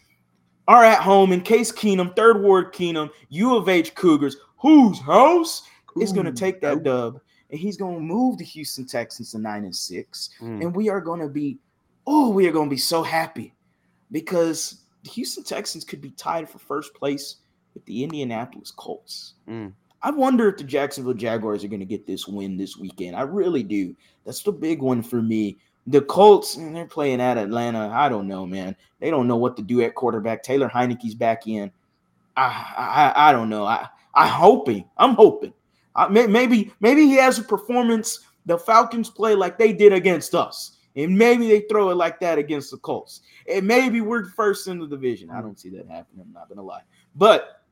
[0.68, 5.64] are at home in Case Keenum, Third Ward Keenum, U of H Cougars, whose house
[5.99, 7.20] is going to take that dub.
[7.49, 10.30] And he's going to move the Houston Texans to nine and six.
[10.39, 10.62] Mm.
[10.62, 11.57] And we are going to be,
[12.07, 13.53] oh, we are going to be so happy
[14.12, 17.38] because the Houston Texans could be tied for first place
[17.74, 19.34] with the Indianapolis Colts.
[19.49, 19.74] Mm.
[20.03, 23.16] I wonder if the Jacksonville Jaguars are going to get this win this weekend.
[23.16, 23.95] I really do.
[24.26, 25.57] That's the big one for me.
[25.91, 27.89] The Colts, they're playing at Atlanta.
[27.89, 28.75] I don't know, man.
[28.99, 30.41] They don't know what to do at quarterback.
[30.41, 31.71] Taylor Heinicke's back in.
[32.37, 33.65] I I, I don't know.
[33.65, 34.85] I I hoping.
[34.97, 35.53] I'm hoping.
[35.95, 40.77] I, maybe maybe he has a performance the Falcons play like they did against us.
[40.95, 43.21] And maybe they throw it like that against the Colts.
[43.49, 45.29] And maybe we're first in the division.
[45.29, 46.25] I don't see that happening.
[46.25, 46.83] I'm not gonna lie.
[47.15, 47.63] But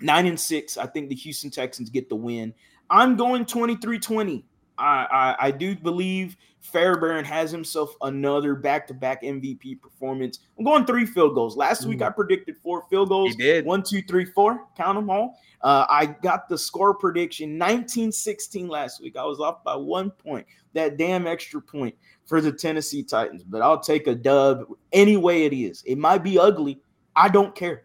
[0.00, 2.54] nine and six, I think the Houston Texans get the win.
[2.88, 4.44] I'm going 23-20.
[4.80, 10.40] I, I, I do believe Fairbairn has himself another back-to-back MVP performance.
[10.58, 11.56] I'm going three field goals.
[11.56, 11.88] Last mm.
[11.88, 13.30] week I predicted four field goals.
[13.30, 13.64] He did.
[13.64, 14.66] One, two, three, four.
[14.76, 15.38] Count them all.
[15.62, 19.16] Uh, I got the score prediction 1916 last week.
[19.16, 20.46] I was off by one point.
[20.72, 21.94] That damn extra point
[22.26, 25.82] for the Tennessee Titans, but I'll take a dub any way it is.
[25.84, 26.80] It might be ugly.
[27.16, 27.84] I don't care.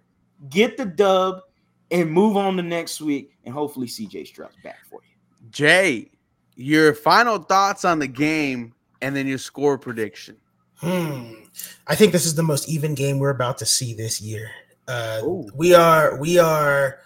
[0.50, 1.41] Get the dub
[1.91, 5.16] and move on to next week, and hopefully CJ Stroud's back for you.
[5.50, 6.12] Jay,
[6.56, 10.38] your final thoughts on the game and then your score prediction.
[10.78, 11.34] Hmm.
[11.88, 14.49] I think this is the most even game we're about to see this year.
[14.88, 15.22] Uh,
[15.56, 16.99] we are we are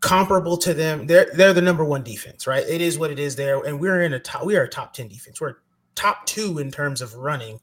[0.00, 1.06] comparable to them.
[1.06, 2.64] They're they're the number one defense, right?
[2.66, 4.46] It is what it is there, and we're in a top.
[4.46, 5.40] We are a top ten defense.
[5.40, 5.56] We're
[5.94, 7.60] top two in terms of running.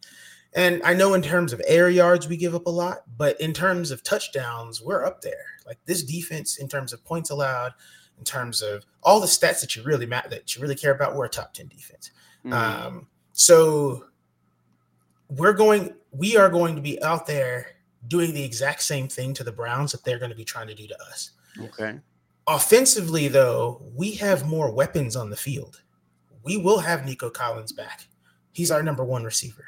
[0.54, 3.52] And I know in terms of air yards, we give up a lot, but in
[3.52, 5.46] terms of touchdowns, we're up there.
[5.66, 7.74] Like this defense, in terms of points allowed,
[8.18, 11.26] in terms of all the stats that you really that you really care about, we're
[11.26, 12.12] a top 10 defense.
[12.46, 12.54] Mm-hmm.
[12.54, 14.06] Um, so
[15.30, 17.68] we're going, we are going to be out there
[18.08, 20.76] doing the exact same thing to the Browns that they're going to be trying to
[20.76, 21.32] do to us.
[21.60, 22.00] Okay.
[22.48, 25.82] Offensively, though, we have more weapons on the field.
[26.44, 28.08] We will have Nico Collins back.
[28.52, 29.66] He's our number one receiver.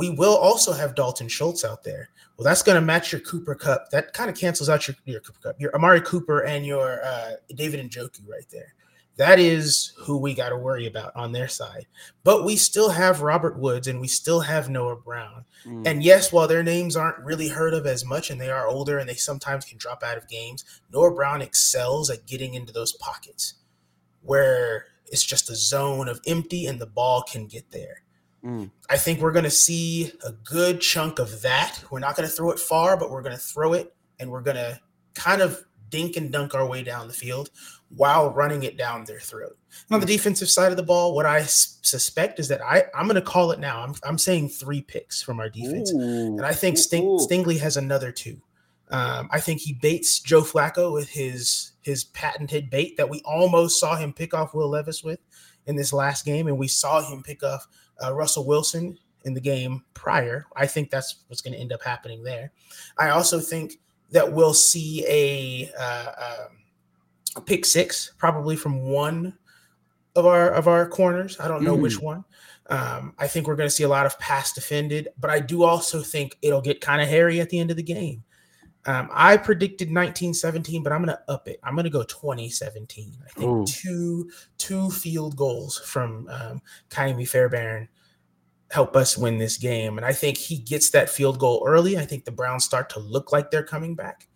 [0.00, 2.08] We will also have Dalton Schultz out there.
[2.38, 3.90] Well, that's going to match your Cooper Kupp.
[3.90, 7.32] That kind of cancels out your, your Cooper Kupp, your Amari Cooper and your uh,
[7.54, 8.72] David Njoku right there.
[9.18, 11.86] That is who we got to worry about on their side.
[12.24, 15.44] But we still have Robert Woods and we still have Noah Brown.
[15.66, 15.86] Mm.
[15.86, 18.96] And yes, while their names aren't really heard of as much and they are older
[18.96, 22.94] and they sometimes can drop out of games, Noah Brown excels at getting into those
[22.94, 23.56] pockets
[24.22, 28.00] where it's just a zone of empty and the ball can get there.
[28.44, 28.70] Mm.
[28.88, 31.82] I think we're going to see a good chunk of that.
[31.90, 34.40] We're not going to throw it far, but we're going to throw it and we're
[34.42, 34.80] going to
[35.14, 37.50] kind of dink and dunk our way down the field
[37.88, 39.58] while running it down their throat.
[39.90, 43.06] On the defensive side of the ball, what I s- suspect is that I, I'm
[43.06, 43.82] going to call it now.
[43.82, 45.92] I'm, I'm saying three picks from our defense.
[45.92, 45.98] Ooh.
[45.98, 48.40] And I think Sting, Stingley has another two.
[48.90, 53.80] Um, I think he baits Joe Flacco with his his patented bait that we almost
[53.80, 55.20] saw him pick off Will Levis with
[55.66, 57.66] in this last game, and we saw him pick off
[58.04, 60.46] uh, Russell Wilson in the game prior.
[60.56, 62.52] I think that's what's going to end up happening there.
[62.98, 63.74] I also think
[64.10, 66.56] that we'll see a, uh, um,
[67.36, 69.36] a pick six, probably from one
[70.16, 71.38] of our of our corners.
[71.38, 71.82] I don't know Mm.
[71.82, 72.24] which one.
[72.70, 75.64] Um, I think we're going to see a lot of pass defended, but I do
[75.64, 78.22] also think it'll get kind of hairy at the end of the game.
[78.86, 81.60] Um, I predicted 1917, but I'm going to up it.
[81.62, 83.12] I'm going to go 2017.
[83.24, 83.66] I think Ooh.
[83.66, 87.88] two two field goals from um, Kaimi Fairbairn
[88.70, 91.98] help us win this game, and I think he gets that field goal early.
[91.98, 94.28] I think the Browns start to look like they're coming back,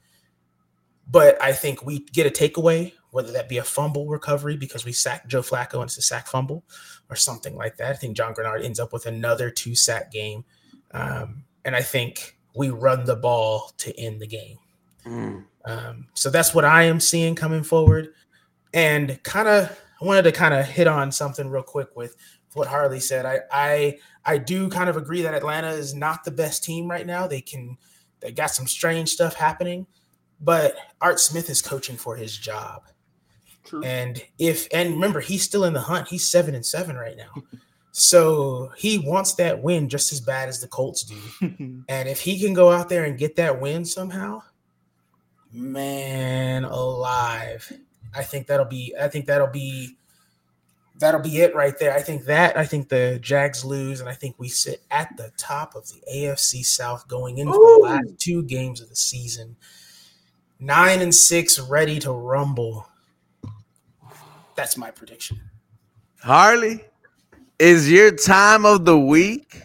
[1.09, 4.93] but I think we get a takeaway, whether that be a fumble recovery because we
[4.93, 6.65] sacked Joe Flacco and it's a sack fumble,
[7.09, 7.93] or something like that.
[7.93, 10.45] I think John Greenard ends up with another two sack game,
[10.91, 14.59] um, and I think we run the ball to end the game.
[15.05, 15.45] Mm.
[15.65, 18.13] Um, so that's what I am seeing coming forward.
[18.73, 22.17] And kind of, I wanted to kind of hit on something real quick with
[22.55, 23.27] what Harley said.
[23.27, 27.07] I, I, I do kind of agree that Atlanta is not the best team right
[27.07, 27.27] now.
[27.27, 27.77] They can,
[28.21, 29.87] they got some strange stuff happening,
[30.41, 32.83] but Art Smith is coaching for his job.
[33.65, 33.83] True.
[33.83, 36.09] And if, and remember, he's still in the hunt.
[36.09, 37.33] He's seven and seven right now.
[37.97, 41.85] So he wants that win just as bad as the Colts do.
[41.89, 44.43] And if he can go out there and get that win somehow,
[45.53, 47.73] man alive.
[48.13, 49.97] I think that'll be I think that'll be
[50.99, 51.95] that'll be it right there.
[51.95, 55.31] I think that I think the Jags lose and I think we sit at the
[55.37, 57.79] top of the AFC South going into Ooh.
[57.81, 59.55] the last two games of the season.
[60.59, 62.89] 9 and 6 ready to rumble.
[64.57, 65.41] That's my prediction.
[66.21, 66.85] Harley,
[67.65, 69.63] is your time of the week.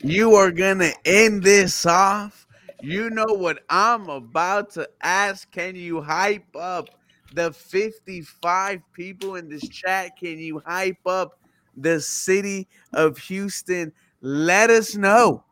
[0.00, 2.46] You are gonna end this off.
[2.80, 5.50] You know what I'm about to ask.
[5.50, 6.88] Can you hype up
[7.34, 10.16] the 55 people in this chat?
[10.18, 11.38] Can you hype up
[11.76, 13.92] the city of Houston?
[14.22, 15.44] Let us know.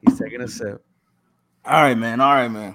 [0.00, 0.84] He's taking a sip.
[1.64, 2.20] All right, man.
[2.20, 2.74] All right, man.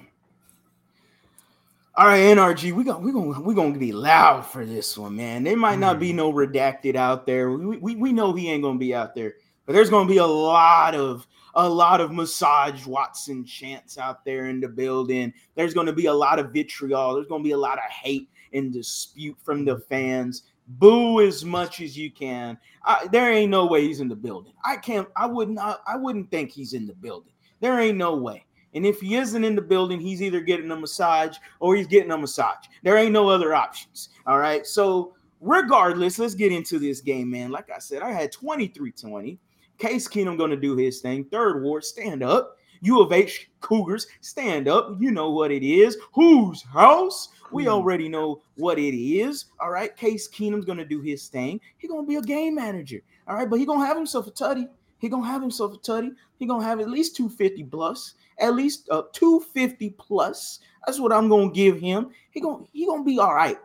[1.96, 5.44] All right, NRG, we gonna we gonna we gonna be loud for this one, man.
[5.44, 6.16] There might not be mm.
[6.16, 7.52] no redacted out there.
[7.52, 9.36] We, we we know he ain't gonna be out there,
[9.68, 14.48] but there's gonna be a lot of a lot of massage Watson chants out there
[14.48, 15.32] in the building.
[15.54, 17.14] There's gonna be a lot of vitriol.
[17.14, 19.86] There's gonna be a lot of hate and dispute from the mm.
[19.86, 20.44] fans.
[20.68, 22.58] Boo as much as you can.
[22.84, 24.54] I, there ain't no way he's in the building.
[24.66, 25.08] I can't.
[25.16, 25.84] I would not.
[25.86, 27.34] I wouldn't think he's in the building.
[27.60, 28.46] There ain't no way.
[28.74, 32.12] And if he isn't in the building, he's either getting a massage or he's getting
[32.12, 32.66] a massage.
[32.82, 34.10] There ain't no other options.
[34.26, 34.66] All right.
[34.66, 37.52] So, regardless, let's get into this game, man.
[37.52, 39.38] Like I said, I had 23 20.
[39.78, 41.26] Case Keenum going to do his thing.
[41.26, 42.58] Third ward, stand up.
[42.82, 44.98] U of H Cougars, stand up.
[45.00, 45.98] You know what it is.
[46.14, 47.30] Whose house?
[47.52, 47.70] We Hmm.
[47.70, 49.46] already know what it is.
[49.60, 49.96] All right.
[49.96, 51.62] Case Keenum's going to do his thing.
[51.78, 53.00] He going to be a game manager.
[53.28, 53.50] All right.
[53.50, 54.68] But he going to have himself a tutty.
[54.98, 56.12] He going to have himself a tutty.
[56.40, 60.60] He going to have at least 250 plus at least uh, 250 plus.
[60.86, 62.10] That's what I'm gonna give him.
[62.32, 63.58] He gonna he gonna be all right.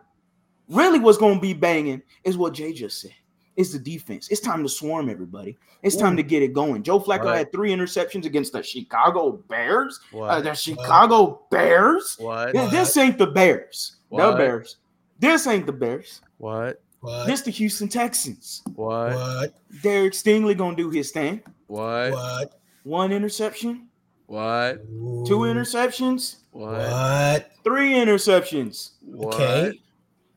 [0.69, 3.14] Really, what's gonna be banging is what Jay just said.
[3.57, 4.29] It's the defense.
[4.31, 5.57] It's time to swarm everybody.
[5.83, 6.85] It's time to get it going.
[6.85, 7.39] Joe Flacco Right.
[7.39, 9.99] had three interceptions against the Chicago Bears.
[10.16, 12.16] Uh, the Chicago Bears.
[12.21, 12.53] What?
[12.53, 13.97] Th- This ain't the Bears.
[14.12, 14.77] The Bears.
[15.19, 16.21] This ain't the Bears.
[16.37, 16.81] What?
[17.01, 17.27] What?
[17.27, 18.62] This the Houston Texans.
[18.77, 19.14] What?
[19.14, 19.55] what?
[19.83, 21.43] Derek Stingley gonna do his thing.
[21.66, 22.12] What?
[22.12, 22.61] What?
[22.85, 23.88] One interception,
[24.29, 24.85] What?
[25.26, 25.53] two Ooh.
[25.53, 26.72] interceptions, What?
[26.74, 27.51] What?
[27.64, 28.91] three interceptions.
[29.20, 29.81] Okay.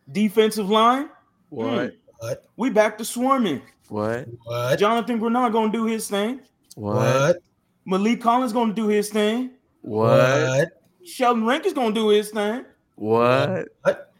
[0.09, 1.09] Defensive line,
[1.49, 1.55] hmm.
[1.55, 1.93] What?
[2.19, 2.45] What?
[2.55, 3.61] we back to swarming.
[3.89, 4.27] What?
[4.45, 4.79] What?
[4.79, 6.39] Jonathan Greenard gonna do his thing.
[6.75, 6.95] What?
[6.95, 7.37] What?
[7.85, 9.51] Maliek Collins gonna do his thing.
[9.81, 10.69] What?
[11.03, 12.63] Sheldon Rankins gonna do his thing.
[12.95, 13.67] What?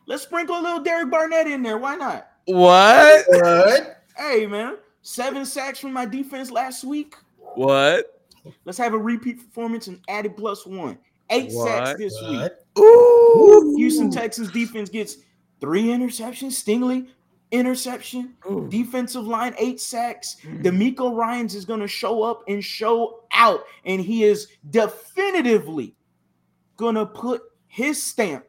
[0.05, 1.77] Let's sprinkle a little Derek Barnett in there.
[1.77, 2.27] Why not?
[2.45, 3.23] What?
[3.29, 4.03] What?
[4.17, 7.15] Hey man, seven sacks from my defense last week.
[7.37, 8.10] What?
[8.65, 10.97] Let's have a repeat performance and added plus one.
[11.29, 11.97] Eight sacks What?
[11.97, 12.41] this week.
[12.41, 12.65] What?
[12.79, 13.75] Ooh.
[13.77, 15.17] Houston Texas defense gets
[15.61, 16.51] three interceptions.
[16.51, 17.07] Stingley,
[17.51, 18.33] interception.
[18.49, 18.67] Ooh.
[18.69, 20.37] Defensive line, eight sacks.
[20.43, 20.63] Mm.
[20.63, 25.95] DeMeco Ryans is going to show up and show out, and he is definitively
[26.77, 28.45] going to put his stamp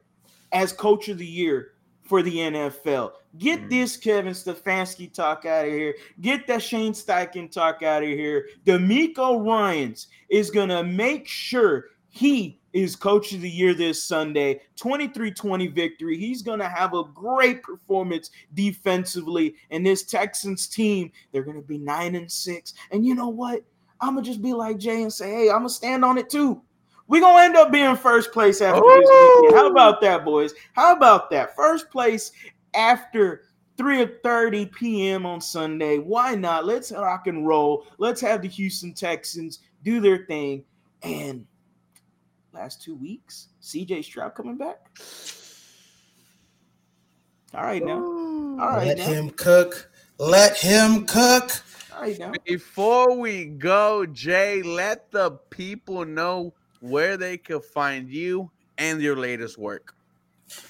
[0.52, 1.72] as coach of the year
[2.02, 3.12] for the NFL.
[3.38, 3.70] Get Mm.
[3.70, 5.94] this Kevin Stefanski talk out of here.
[6.20, 8.48] Get that Shane Steichen talk out of here.
[8.66, 14.60] DeMeco Ryans is going to make sure he is coach of the year this Sunday.
[14.76, 16.18] 23-20 victory.
[16.18, 19.54] He's going to have a great performance defensively.
[19.70, 22.74] And this Texans team, they're going to be 9 and 6.
[22.90, 23.62] And you know what?
[24.00, 26.18] I'm going to just be like Jay and say, "Hey, I'm going to stand on
[26.18, 26.60] it too."
[27.08, 29.54] We're going to end up being first place after this weekend.
[29.54, 30.54] How about that, boys?
[30.72, 31.54] How about that?
[31.54, 32.32] First place
[32.74, 33.42] after
[33.76, 35.26] 3:30 p.m.
[35.26, 35.98] on Sunday.
[35.98, 36.66] Why not?
[36.66, 37.86] Let's rock and roll.
[37.98, 40.64] Let's have the Houston Texans do their thing.
[41.02, 41.46] And
[42.52, 44.78] last two weeks, CJ Stroud coming back.
[47.54, 48.02] All right now.
[48.02, 49.04] All right Let now.
[49.04, 49.90] him cook.
[50.18, 51.50] Let him cook.
[51.94, 52.32] All right now.
[52.44, 59.16] Before we go, Jay, let the people know where they can find you and your
[59.16, 59.94] latest work.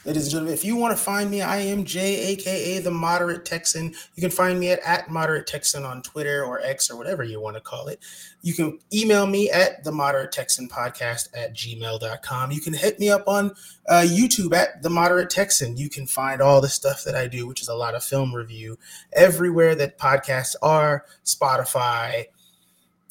[0.04, 3.44] Ladies and gentlemen, if you want to find me, I am Jay, aka the Moderate
[3.44, 3.94] Texan.
[4.14, 7.40] You can find me at, at Moderate Texan on Twitter or X or whatever you
[7.40, 8.00] want to call it.
[8.42, 12.50] You can email me at the Moderate Texan Podcast at gmail.com.
[12.50, 13.52] You can hit me up on
[13.88, 15.76] uh, YouTube at the Moderate Texan.
[15.76, 18.34] You can find all the stuff that I do, which is a lot of film
[18.34, 18.78] review,
[19.12, 22.26] everywhere that podcasts are Spotify,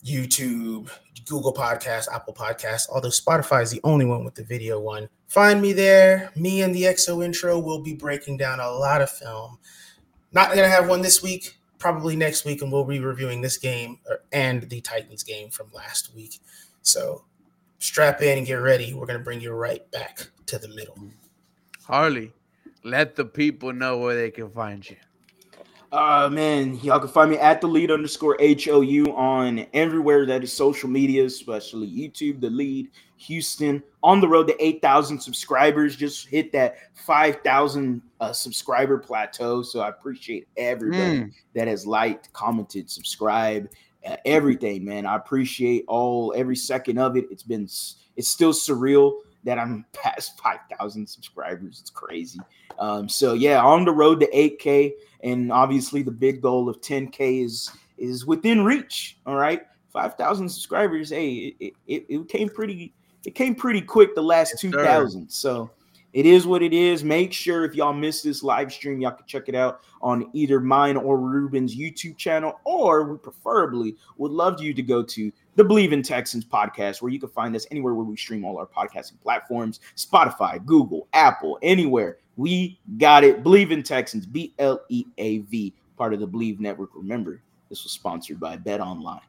[0.05, 0.89] YouTube,
[1.25, 2.89] Google Podcasts, Apple Podcasts.
[2.91, 5.07] Although Spotify is the only one with the video one.
[5.31, 6.29] Find me there.
[6.35, 9.59] Me and the EXO intro will be breaking down a lot of film.
[10.33, 11.57] Not gonna have one this week.
[11.79, 13.99] Probably next week, and we'll be reviewing this game
[14.33, 16.41] and the Titans game from last week.
[16.81, 17.23] So
[17.79, 18.93] strap in and get ready.
[18.93, 20.97] We're gonna bring you right back to the middle.
[21.85, 22.33] Harley,
[22.83, 24.97] let the people know where they can find you.
[25.93, 30.51] Uh man, y'all can find me at the lead underscore HOU on everywhere that is
[30.51, 32.89] social media, especially YouTube, the lead,
[33.21, 35.95] Houston, on the road to 8,000 subscribers.
[35.95, 39.61] Just hit that 5,000 uh, subscriber plateau.
[39.61, 41.31] So I appreciate everybody Mm.
[41.53, 43.69] that has liked, commented, subscribed,
[44.05, 45.05] uh, everything, man.
[45.05, 47.25] I appreciate all every second of it.
[47.31, 47.63] It's been
[48.17, 51.79] it's still surreal that I'm past 5,000 subscribers.
[51.81, 52.39] It's crazy.
[52.79, 54.93] Um, so yeah, on the road to 8K,
[55.23, 59.17] and obviously the big goal of 10K is is within reach.
[59.27, 59.61] All right,
[59.93, 61.11] 5,000 subscribers.
[61.11, 62.93] Hey, it, it, it came pretty
[63.25, 64.71] it came pretty quick the last Yes, sir.
[64.71, 65.29] 2,000.
[65.29, 65.69] So
[66.13, 67.03] it is what it is.
[67.03, 70.59] Make sure if y'all missed this live stream, y'all can check it out on either
[70.59, 75.63] mine or Ruben's YouTube channel, or we preferably would love you to go to the
[75.63, 78.65] Bleav in Texans podcast, where you can find us anywhere where we stream all our
[78.65, 82.17] podcasting platforms Spotify, Google, Apple, anywhere.
[82.35, 83.43] We got it.
[83.43, 86.89] Bleav in Texans, B L E A V, part of the Bleav Network.
[86.95, 89.21] Remember, this was sponsored by Bet Online.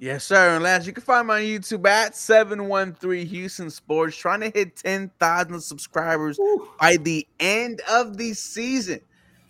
[0.00, 0.54] Yes, sir.
[0.54, 4.76] And last, you can find me on YouTube at 713 Houston Sports, trying to hit
[4.76, 6.38] 10,000 subscribers
[6.80, 9.00] by the end of the season.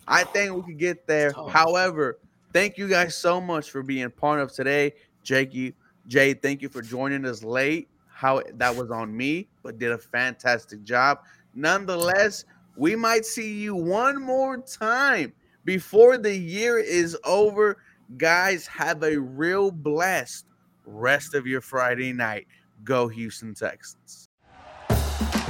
[0.07, 1.33] I think we could get there.
[1.49, 2.17] However,
[2.51, 4.93] thank you guys so much for being part of today.
[5.21, 5.71] Jake, you,
[6.07, 7.87] Jay, thank you for joining us late.
[8.07, 11.19] How that was on me, but did a fantastic job.
[11.53, 12.45] Nonetheless,
[12.75, 15.31] we might see you one more time
[15.63, 17.77] before the year is over.
[18.17, 20.45] Guys, have a real blessed
[20.85, 22.47] rest of your Friday night.
[22.83, 24.29] Go Houston Texans.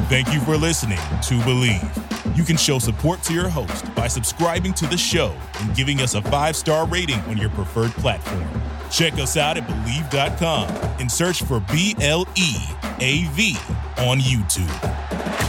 [0.09, 2.35] Thank you for listening to Bleav.
[2.35, 6.15] You can show support to your host by subscribing to the show and giving us
[6.15, 8.47] a five star rating on your preferred platform.
[8.89, 10.67] Check us out at Bleav.com
[10.99, 12.55] and search for B L E
[12.99, 13.55] A V
[13.99, 15.48] on YouTube.